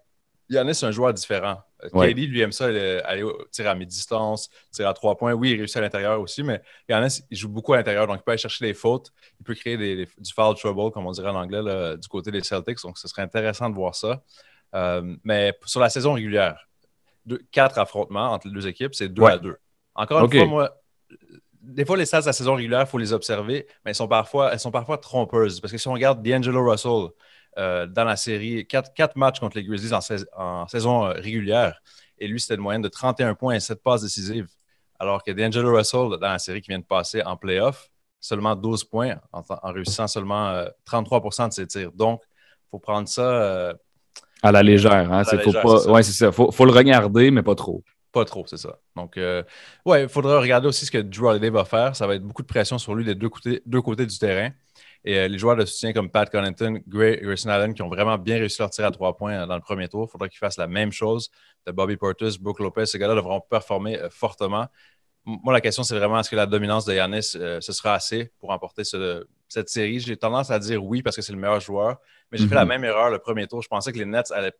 [0.50, 1.62] Giannis, c'est un joueur différent.
[1.84, 2.14] Euh, ouais.
[2.14, 5.34] lui, aime ça aller tirer à mi-distance, tirer à trois points.
[5.34, 8.06] Oui, il réussit à l'intérieur aussi, mais Giannis, il joue beaucoup à l'intérieur.
[8.06, 9.12] Donc, il peut aller chercher les fautes.
[9.40, 12.82] Il peut créer du foul trouble, comme on dirait en anglais, du côté des Celtics.
[12.84, 14.22] Donc, ce serait intéressant de voir ça.
[14.74, 16.68] Euh, mais sur la saison régulière,
[17.52, 19.58] quatre affrontements entre les deux équipes, c'est deux à deux.
[19.96, 20.82] Encore une fois, moi,
[21.62, 24.08] des fois, les stats de la saison régulière, il faut les observer, mais elles sont
[24.08, 25.60] parfois, elles sont parfois trompeuses.
[25.60, 27.10] Parce que si on regarde D'Angelo Russell
[27.58, 31.82] euh, dans la série, quatre, matchs contre les Grizzlies en, saison euh, régulière,
[32.18, 34.48] et lui, c'était une moyenne de 31 points et 7 passes décisives.
[35.00, 38.84] Alors que D'Angelo Russell, dans la série qui vient de passer en playoff, seulement 12
[38.84, 41.92] points en, réussissant seulement 33% euh, de ses tirs.
[41.92, 43.74] Donc, il faut prendre ça
[44.42, 45.12] à la légère.
[45.12, 45.24] Hein?
[45.24, 45.88] faut pas...
[45.88, 46.32] Ouais, c'est ça.
[46.32, 47.84] Faut, faut, le regarder, mais pas trop.
[48.12, 48.80] Pas trop, c'est ça.
[48.96, 49.42] Donc, euh,
[49.86, 51.96] ouais, il faudra regarder aussi ce que Drew Holiday va faire.
[51.96, 54.52] Ça va être beaucoup de pression sur lui des deux côtés, deux côtés du terrain.
[55.06, 58.18] Et euh, les joueurs de soutien comme Pat Connaughton, Gray Grayson Allen qui ont vraiment
[58.18, 60.40] bien réussi leur tir à trois points euh, dans le premier tour, il faudra qu'ils
[60.40, 61.32] fassent la même chose.
[61.66, 64.68] De Bobby Portis, Brooke Lopez, ces gars-là devront performer fortement.
[65.24, 68.50] Moi, la question, c'est vraiment est-ce que la dominance de Yanis, ce sera assez pour
[68.50, 68.84] remporter
[69.52, 70.00] cette série?
[70.00, 71.98] J'ai tendance à dire oui parce que c'est le meilleur joueur,
[72.32, 72.68] mais j'ai fait la mm-hmm.
[72.68, 73.62] même erreur le premier tour.
[73.62, 74.54] Je pensais que les Nets allaient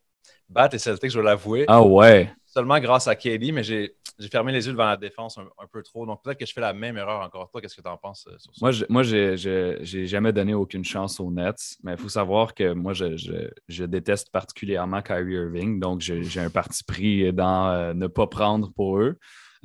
[0.50, 1.66] battre les Celtics, je dois l'avouer.
[1.68, 3.96] Ah ouais seulement grâce à KD, mais j'ai
[4.30, 6.06] fermé les yeux devant la défense un, peu trop.
[6.06, 7.50] Donc peut-être que je fais la même erreur encore.
[7.50, 8.86] Toi, qu'est-ce que tu en penses euh, sur ça?
[8.90, 12.94] Moi, je n'ai jamais donné aucune chance aux Nets, mais il faut savoir que moi,
[12.94, 15.80] je, déteste particulièrement Kyrie Irving.
[15.80, 19.18] Donc, j'ai un parti pris dans euh, ne pas prendre pour eux.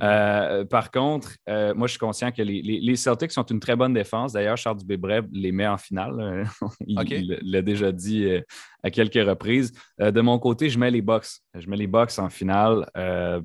[0.02, 3.94] Euh, par contre, euh, moi, je suis conscient que les, Celtics sont une très bonne
[3.94, 4.32] défense.
[4.32, 6.44] D'ailleurs, Charles Dubé les met en finale.
[6.86, 8.40] il l'a déjà dit euh,
[8.82, 9.72] à quelques reprises.
[9.98, 11.26] de mon côté, je mets les Bucks.
[11.54, 12.86] Je mets les Bucks en finale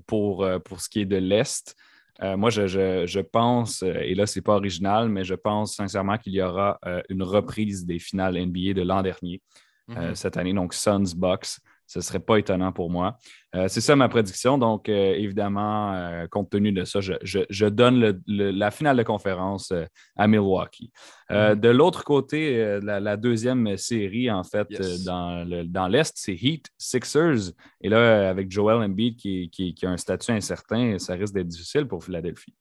[0.07, 1.75] pour, pour ce qui est de l'Est.
[2.21, 6.41] moi, je, pense, et là, ce n'est pas original, mais je pense sincèrement qu'il y
[6.41, 6.79] aura
[7.09, 9.41] une reprise des finales NBA de l'an dernier,
[9.89, 10.15] mm-hmm.
[10.15, 10.53] cette année.
[10.53, 11.59] Donc, Suns, Bucks.
[11.91, 13.17] Ce ne serait pas étonnant pour moi.
[13.53, 14.57] Euh, c'est ça ma prédiction.
[14.57, 19.73] Donc, euh, évidemment, euh, compte tenu de ça, je, donne la finale de conférence
[20.15, 20.89] à Milwaukee.
[21.29, 21.59] Mm-hmm.
[21.59, 24.69] De l'autre côté, la, deuxième série, en fait,
[25.03, 27.51] dans l'Est, c'est Heat Sixers.
[27.81, 31.85] Et là, avec Joel Embiid qui, qui, a un statut incertain, ça risque d'être difficile
[31.87, 32.55] pour Philadelphie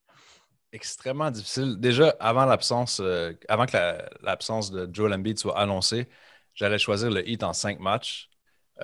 [0.72, 1.76] extrêmement difficile.
[1.78, 3.02] Déjà, avant l'absence,
[3.48, 3.76] avant que
[4.22, 6.08] l'absence de Joel Embiid soit annoncée,
[6.54, 8.29] j'allais choisir le Heat en cinq matchs.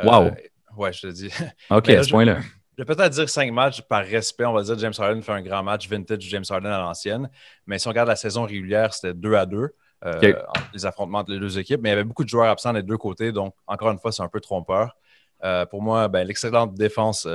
[0.04, 0.24] Wow!
[0.24, 0.30] Euh,
[0.76, 1.30] ouais, je te dis.
[1.70, 2.38] OK, à ce point-là.
[2.76, 4.44] Je vais peut-être dire cinq matchs par respect.
[4.44, 7.30] On va dire James Harden fait un grand match vintage James Harden à l'ancienne.
[7.66, 9.74] Mais si on regarde la saison régulière, c'était 2 à 2.
[10.04, 10.34] Euh,
[10.74, 11.80] les affrontements entre les deux équipes.
[11.82, 13.32] Mais il y avait beaucoup de joueurs absents des deux côtés.
[13.32, 14.94] Donc, encore une fois, c'est un peu trompeur.
[15.42, 17.26] Euh, pour moi, ben, l'excellente défense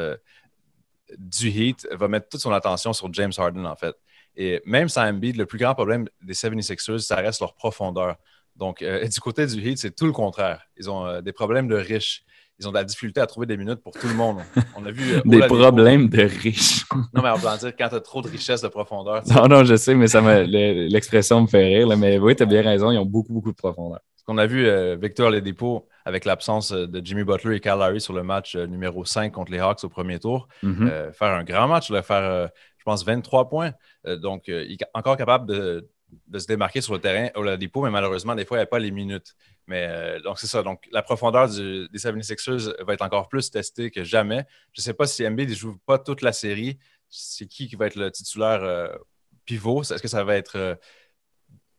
[1.17, 3.95] du Heat va mettre toute son attention sur James Harden, en fait.
[4.35, 8.15] Et même sans Embiid, le plus grand problème des 76ers, ça reste leur profondeur.
[8.55, 10.61] Donc, du côté du Heat, c'est tout le contraire.
[10.77, 12.23] Ils ont des problèmes de riches
[12.61, 14.37] ils ont de la difficulté à trouver des minutes pour tout le monde.
[14.77, 15.15] On a vu.
[15.15, 16.85] Euh, des problèmes de riches.
[17.13, 19.23] non, mais on peut dire quand tu as trop de richesse de profondeur.
[19.27, 21.97] Non, non, je sais, mais ça l'expression me fait rire.
[21.97, 23.99] mais oui, tu as bien raison, ils ont beaucoup, beaucoup de profondeur.
[24.15, 27.71] Ce qu'on a vu, euh, Victor Ledipo, avec l'absence euh, de Jimmy Butler et Kyle
[27.71, 31.11] Lowry sur le match numéro 5 contre les Hawks au premier tour, mm-hmm.
[31.13, 33.71] faire un grand match, faire je pense, 23 points.
[34.05, 35.89] donc, il est encore capable de,
[36.37, 38.79] se démarquer sur le terrain au dépôt, mais malheureusement, des fois, il n'y a pas
[38.79, 39.35] les minutes.
[39.67, 40.63] Mais donc, c'est ça.
[40.63, 44.45] Donc, la profondeur des 76ers va être encore plus testée que jamais.
[44.73, 46.77] Je ne sais pas si MB ne joue pas toute la série.
[47.09, 48.97] C'est qui qui va être le titulaire
[49.45, 49.81] pivot?
[49.83, 50.77] Est-ce que ça va être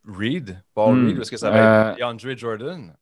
[0.06, 1.06] Reed, Paul hmm.
[1.06, 2.94] Reed, est-ce que ça va être euh, DeAndre Jordan?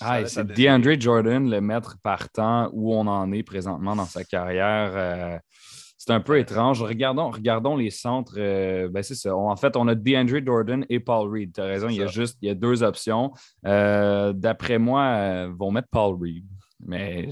[0.00, 5.40] Ah, c'est DeAndre Jordan, le maître partant où on en est présentement dans sa carrière.
[6.06, 6.82] Euh, c'est un peu étrange.
[6.82, 8.34] Regardons, regardons les centres.
[8.36, 9.36] Euh, ben c'est ça.
[9.36, 11.52] en fait, on a DeAndre Jordan et Paul Reed.
[11.54, 13.32] Tu as raison, il y a juste il y a deux options.
[13.62, 16.44] D'après moi, ils vont mettre Paul Reed.
[16.84, 17.30] Mais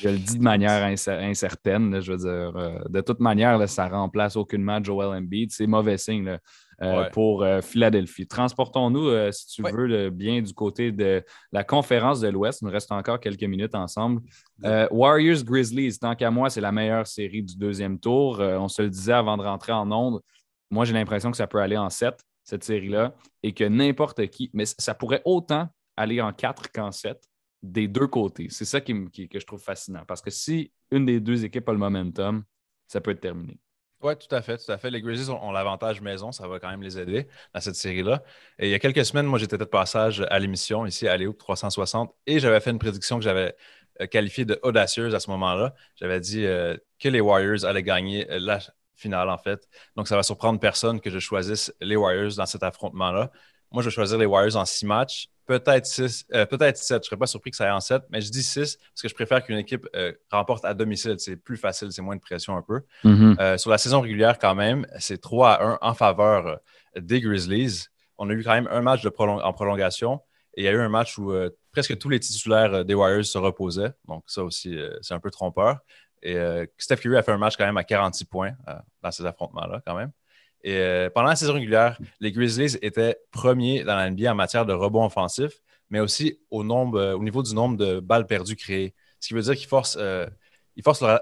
[0.00, 2.00] je, le dis de manière incertaine.
[2.00, 5.50] je veux dire, de toute manière, ça remplace aucunement Joel Embiid.
[5.50, 6.38] C'est mauvais signe.
[6.80, 8.28] Euh, pour euh, Philadelphie.
[8.28, 12.60] Transportons-nous, euh, si tu veux, bien du côté de la conférence de l'Ouest.
[12.60, 14.22] Il nous reste encore quelques minutes ensemble.
[14.62, 18.38] Warriors Grizzlies, tant qu'à moi, c'est la meilleure série du deuxième tour.
[18.38, 20.20] on se le disait avant de rentrer en onde.
[20.70, 22.14] Moi, j'ai l'impression que ça peut aller en 7,
[22.44, 27.20] cette série-là, et que n'importe qui, mais ça pourrait autant aller en 4 qu'en 7
[27.60, 28.48] des deux côtés.
[28.50, 30.04] C'est ça qui, que je trouve fascinant.
[30.06, 32.44] Parce que si une des deux équipes a le momentum,
[32.86, 33.58] ça peut être terminé.
[34.00, 34.90] Oui, tout à fait, tout à fait.
[34.90, 38.22] Les Grizzlies ont, l'avantage maison, ça va quand même les aider dans cette série-là.
[38.60, 41.32] Et il y a quelques semaines, moi, j'étais de passage à l'émission ici à Léo
[41.32, 43.56] 360 et j'avais fait une prédiction que j'avais
[44.00, 45.74] euh, qualifiée de audacieuse à ce moment-là.
[45.96, 48.60] J'avais dit euh, que les Warriors allaient gagner euh, la
[48.94, 49.68] finale, en fait.
[49.96, 53.32] Donc, ça va surprendre personne que je choisisse les Warriors dans cet affrontement-là.
[53.70, 56.88] Moi, je vais choisir les Warriors en six matchs peut-être 6, euh, peut-être 7.
[56.88, 59.02] Je ne serais pas surpris que ça aille en 7, mais je dis 6 parce
[59.02, 61.14] que je préfère qu'une équipe euh, remporte à domicile.
[61.18, 62.82] C'est plus facile, c'est moins de pression un peu.
[63.04, 63.40] Mm-hmm.
[63.40, 66.60] Euh, sur la saison régulière, quand même, c'est 3 à 1 en faveur
[66.96, 67.86] des Grizzlies.
[68.18, 70.20] On a eu quand même un match de en prolongation
[70.54, 71.32] et il y a eu un match où
[71.72, 73.92] presque tous les titulaires des Warriors se reposaient.
[74.06, 75.78] Donc, ça aussi, c'est un peu trompeur.
[76.22, 76.36] Et
[76.78, 78.52] Steph Curry a fait un match quand même à 46 points
[79.02, 80.10] dans ces affrontements-là, quand même.
[80.68, 84.66] Et euh, pendant la saison régulière, les Grizzlies étaient premiers dans la NBA en matière
[84.66, 88.94] de rebond offensif, mais aussi euh, au niveau du nombre de balles perdues créées.
[89.18, 90.26] Ce qui veut dire qu'ils forcent, euh,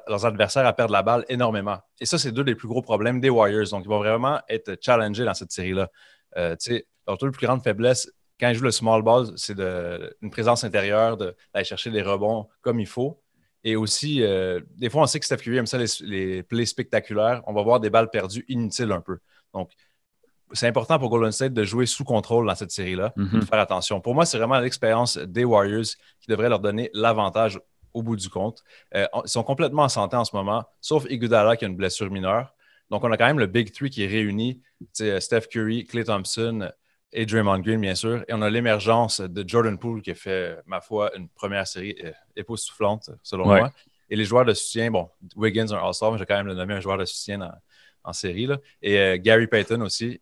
[0.08, 1.78] leurs adversaires à perdre la balle énormément.
[2.00, 3.68] Et ça, c'est deux des plus gros problèmes des Warriors.
[3.70, 5.90] Donc, ils vont vraiment être challengés dans cette série-là.
[6.34, 9.60] leur plus grande faiblesse, quand ils jouent le small ball, c'est
[10.22, 13.22] une présence intérieure, d'aller chercher des rebonds comme il faut.
[13.66, 17.42] Et aussi, euh, des fois, on sait que Steph Curry aime ça, les, plays spectaculaires.
[17.48, 19.18] On va voir des balles perdues inutiles un peu.
[19.56, 19.70] Donc,
[20.52, 23.42] c'est important pour Golden State de jouer sous contrôle dans cette série-là, de mhm.
[23.42, 24.00] faire attention.
[24.00, 25.86] Pour moi, c'est vraiment l'expérience des Warriors
[26.20, 27.58] qui devrait leur donner l'avantage
[27.94, 28.62] au bout du compte.
[28.94, 32.10] Euh, ils sont complètement en santé en ce moment, sauf Iguodala qui a une blessure
[32.10, 32.54] mineure.
[32.90, 34.62] Donc, on a quand même le Big Three qui est réuni.
[34.92, 36.70] Steph Curry, Clay Thompson,
[37.12, 38.24] et Draymond Green, bien sûr.
[38.28, 41.96] Et on a l'émergence de Jordan Poole qui a fait, ma foi, une première série
[42.04, 43.72] euh, époustouflante, selon moi.
[44.08, 46.74] Et les joueurs de soutien, bon, Wiggins, un All-Star, mais j'ai quand même le nommé
[46.74, 47.40] un joueur de soutien
[48.06, 48.46] en série.
[48.46, 48.58] Là.
[48.80, 50.20] Et euh, Gary Payton aussi,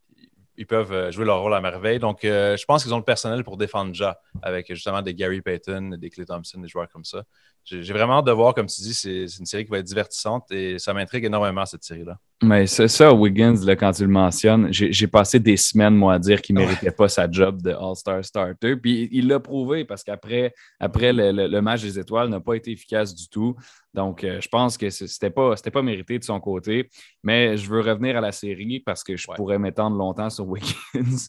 [0.56, 1.98] ils peuvent euh, jouer leur rôle à merveille.
[1.98, 5.96] Donc, je pense qu'ils ont le personnel pour défendre déjà avec justement des Gary Payton,
[5.98, 7.24] des Clay Thompson, des joueurs comme ça.
[7.64, 10.50] J'ai vraiment hâte de voir, comme tu dis, c'est une série qui va être divertissante
[10.52, 12.18] et ça m'intrigue énormément cette série-là.
[12.42, 16.18] Mais c'est ça, Wiggins, là, quand tu le mentionnes, j'ai passé des semaines, moi, à
[16.18, 18.76] dire qu'il ne méritait pas sa job de All-Star Starter.
[18.76, 23.14] Puis il l'a prouvé parce qu'après après le, match des étoiles n'a pas été efficace
[23.14, 23.56] du tout.
[23.94, 26.90] Donc, euh, je pense que ce n'était pas, pas mérité de son côté.
[27.22, 30.74] Mais je veux revenir à la série parce que je pourrais m'étendre longtemps sur Wiggins.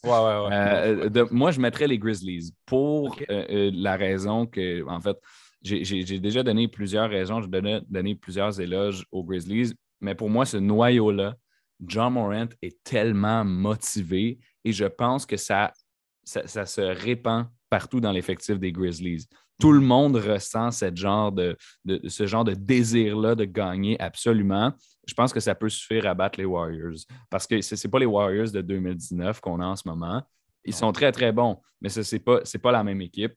[0.04, 5.16] Ouais, euh, moi, je mettrais les Grizzlies pour euh, la raison que, en fait,
[5.62, 10.44] j'ai déjà donné plusieurs raisons, j'ai donné, donné plusieurs éloges aux Grizzlies, mais pour moi,
[10.44, 11.36] ce noyau-là,
[11.84, 15.72] John Morant est tellement motivé et je pense que ça,
[16.24, 19.26] ça, se répand partout dans l'effectif des Grizzlies.
[19.60, 21.56] Tout le monde ressent cette genre de,
[22.08, 24.72] ce genre de désir-là de gagner absolument.
[25.06, 26.98] Je pense que ça peut suffire à battre les Warriors
[27.30, 30.22] parce que ce n'est pas les Warriors de 2019 qu'on a en ce moment.
[30.64, 33.32] Ils sont très, très bons, mais ce n'est pas, pas la même équipe.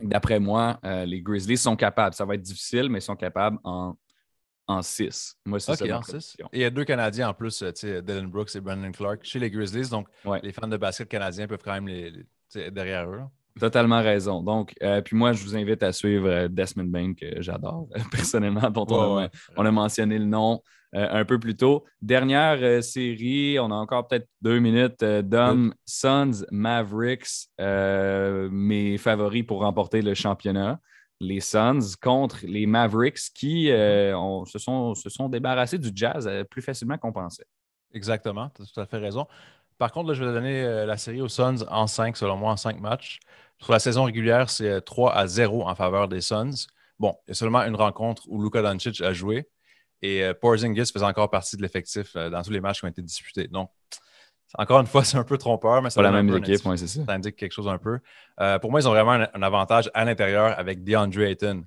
[0.00, 2.14] D'après moi, euh, les Grizzlies sont capables.
[2.14, 3.96] Ça va être difficile, mais ils sont capables en,
[4.66, 5.36] en 6.
[5.44, 5.98] Moi, c'est ça.
[5.98, 6.36] En 6.
[6.52, 9.38] Et il y a deux Canadiens en plus, euh, Dylan Brooks et Brandon Clark, chez
[9.38, 9.88] les Grizzlies.
[9.90, 10.08] Donc,
[10.42, 12.12] les fans de basket canadiens peuvent quand même les,
[12.70, 13.22] derrière eux.
[13.58, 14.42] Totalement raison.
[14.42, 18.86] Donc, euh, puis moi, je vous invite à suivre Desmond Bain, que j'adore personnellement, dont
[18.88, 20.60] on, a, mentionné le nom
[20.92, 21.84] un peu plus tôt.
[22.02, 25.04] Dernière série, on a encore peut-être deux minutes.
[25.04, 30.80] Dom, Suns, Mavericks, mes favoris pour remporter le championnat.
[31.20, 36.98] Les Suns contre les Mavericks qui se, sont, se sont débarrassés du jazz plus facilement
[36.98, 37.46] qu'on pensait.
[37.92, 39.26] Exactement, tu as tout à fait raison.
[39.78, 42.80] Par contre, je vais donner la série aux Suns en 5, selon moi, en 5
[42.80, 43.18] matchs.
[43.60, 46.66] Sur la saison régulière, c'est 3 à 0 en faveur des Suns.
[46.98, 49.48] Bon, il y a seulement une rencontre où Luka Doncic a joué.
[50.02, 53.48] Et Porzingis faisait encore partie de l'effectif dans tous les matchs qui ont été disputés.
[53.48, 53.70] Donc,
[54.56, 57.04] encore une fois, c'est un peu trompeur, mais c'est pas la même équipe, c'est ça.
[57.04, 57.98] Ça indique quelque chose un peu.
[58.60, 61.64] pour moi, ils ont vraiment un, avantage à l'intérieur avec DeAndre Ayton.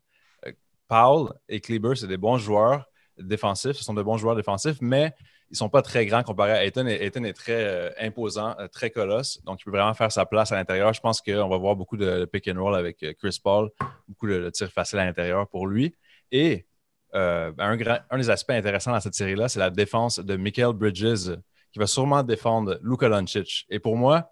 [0.88, 2.86] Paul et Kleber, c'est des bons joueurs
[3.18, 5.14] défensifs, ce sont de bons joueurs défensifs, mais
[5.50, 6.86] ils ne sont pas très grands comparé à Ayton.
[6.88, 10.52] Ayton est très euh, imposant, euh, très colosse, donc il peut vraiment faire sa place
[10.52, 10.94] à l'intérieur.
[10.94, 13.70] Je pense qu'on va voir beaucoup de, pick and roll avec euh, Chris Paul,
[14.08, 15.96] beaucoup de, tirs faciles à l'intérieur pour lui.
[16.32, 16.66] Et
[17.14, 17.78] un,
[18.18, 21.38] des aspects intéressants dans cette série-là, c'est la défense de Michael Bridges,
[21.72, 23.66] qui va sûrement défendre Luka Doncic.
[23.70, 24.30] Et pour moi,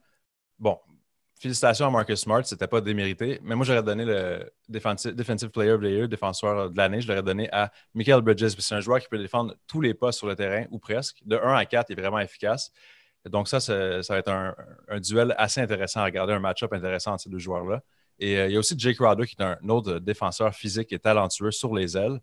[0.60, 0.78] bon,
[1.40, 3.40] félicitations à Marcus Smart, c'était pas démérité.
[3.44, 7.24] Mais moi, j'aurais donné le Defensive, Player of the Year, défenseur de l'année, je l'aurais
[7.24, 8.56] donné à Michael Bridges.
[8.60, 11.18] C'est un joueur qui peut défendre tous les postes sur le terrain, ou presque.
[11.26, 12.72] De 1 à 4, il est vraiment efficace.
[13.30, 17.24] Donc, ça, ça, va être un, duel assez intéressant à regarder, un match-up intéressant entre
[17.24, 17.82] ces deux joueurs-là.
[18.20, 21.00] Et euh, il y a aussi Jake Crowder, qui est un autre défenseur physique et
[21.00, 22.20] talentueux sur les ailes.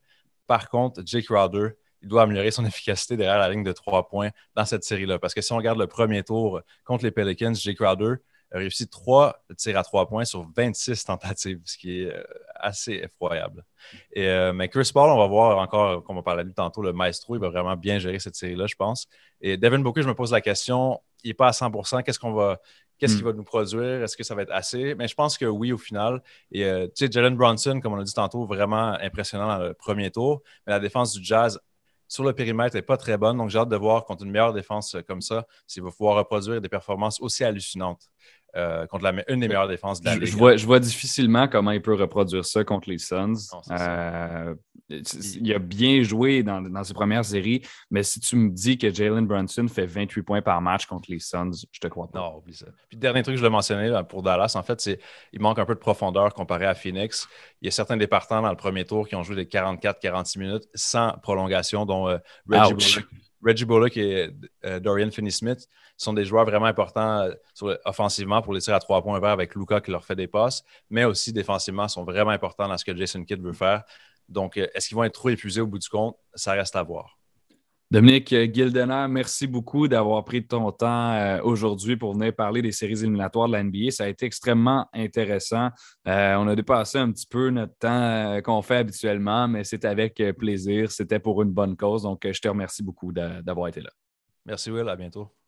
[0.47, 4.31] Par contre, Jake Crowder, il doit améliorer son efficacité derrière la ligne de trois points
[4.55, 5.19] dans cette série-là.
[5.19, 8.17] Parce que si on regarde le premier tour contre les Pelicans, Jake Crowder,
[8.53, 12.23] a réussi trois tirs à trois points sur 26 tentatives, ce qui est euh,
[12.55, 13.65] assez effroyable.
[14.13, 17.35] Et, euh, mais Chris Paul, on va voir encore, comme on parlait tantôt, le maestro,
[17.37, 19.09] il va vraiment bien gérer cette série-là, je pense.
[19.41, 21.71] Et Devin Booker, je me pose la question, il n'est pas à 100
[22.05, 22.61] Qu'est-ce qu'on va.
[22.99, 23.29] Qu'est-ce qu'il hmm.
[23.29, 24.05] va nous produire?
[24.05, 24.95] Est-ce que ça va être assez?
[24.95, 26.23] Mais je pense que oui, au final.
[26.53, 29.75] Et euh, tu sais, Jalen Bronson, comme on a dit tantôt, vraiment impressionnant dans le
[29.75, 30.41] premier tour.
[30.67, 31.59] Mais la défense du Jazz
[32.07, 33.39] sur le périmètre n'est pas très bonne.
[33.39, 36.61] Donc, j'ai hâte de voir contre une meilleure défense comme ça, s'il va pouvoir reproduire
[36.61, 38.11] des performances aussi hallucinantes.
[38.55, 40.27] Euh, contre la, une des meilleures défenses de la Ligue.
[40.27, 43.33] Je vois, je vois, difficilement comment il peut reproduire ça contre les Suns.
[43.71, 44.55] Euh,
[44.91, 48.93] il a bien joué dans, dans, ses premières séries, mais si tu me dis que
[48.93, 52.19] Jalen Brunson fait 28 points par match contre les Suns, je te crois pas.
[52.19, 52.67] Non, oublie ça.
[52.91, 55.01] Puis, dernier truc que je l'ai mentionné pour Dallas, en fait, c'est
[55.31, 57.27] qu'il manque un peu de profondeur comparé à Phoenix.
[57.63, 60.39] Il y a certains des partants dans le premier tour qui ont joué des 44-46
[60.39, 62.99] minutes sans prolongation, dont euh, Reggie.
[63.45, 64.31] Reggie Bullock et
[64.81, 65.67] Dorian Finney-Smith
[65.97, 67.29] sont des joueurs vraiment importants
[67.63, 70.29] euh, offensivement pour les tirs à trois points verts avec Luca qui leur fait des
[70.29, 73.83] passes, mais aussi défensivement sont vraiment importants dans ce que Jason Kidd veut faire.
[74.29, 76.17] Donc, euh, est-ce qu'ils vont être trop épuisés au bout du compte?
[76.35, 77.19] Ça reste à voir.
[77.93, 83.03] Dominique Gildener, merci beaucoup d'avoir pris ton temps euh, aujourd'hui pour venir parler des séries
[83.03, 83.91] éliminatoires de la NBA.
[83.91, 85.69] Ça a été extrêmement intéressant.
[86.07, 90.91] on a dépassé un petit peu notre temps qu'on fait habituellement, mais c'est avec plaisir.
[90.91, 92.05] C'était pour une bonne cause.
[92.05, 93.91] Donc, je te remercie beaucoup d'avoir été là.
[94.47, 94.89] Merci, Will.
[94.89, 95.42] À bientôt.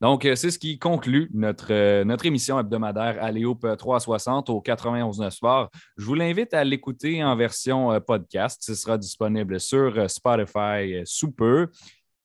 [0.00, 5.28] Donc, euh, c'est ce qui conclut notre, euh, notre émission hebdomadaire Aléoupe 360 au 91
[5.30, 5.70] Sport.
[5.96, 8.62] Je vous l'invite à l'écouter en version euh, podcast.
[8.64, 11.68] Ce sera disponible sur Spotify sous peu.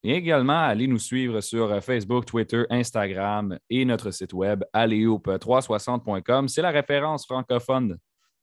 [0.04, 6.46] Et également, allez nous suivre sur Facebook, Twitter, Instagram et notre site web aléoupe360.com.
[6.46, 7.96] C'est la référence francophone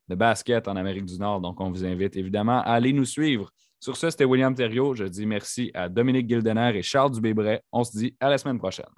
[0.09, 1.39] de basket en Amérique du Nord.
[1.39, 3.49] Donc, on vous invite évidemment à aller nous suivre.
[3.79, 4.93] Sur ce, c'était William Thériault.
[4.93, 7.63] Je dis merci à Dominique Gildener et Charles Dubébret.
[7.71, 8.89] On se dit à la semaine prochaine.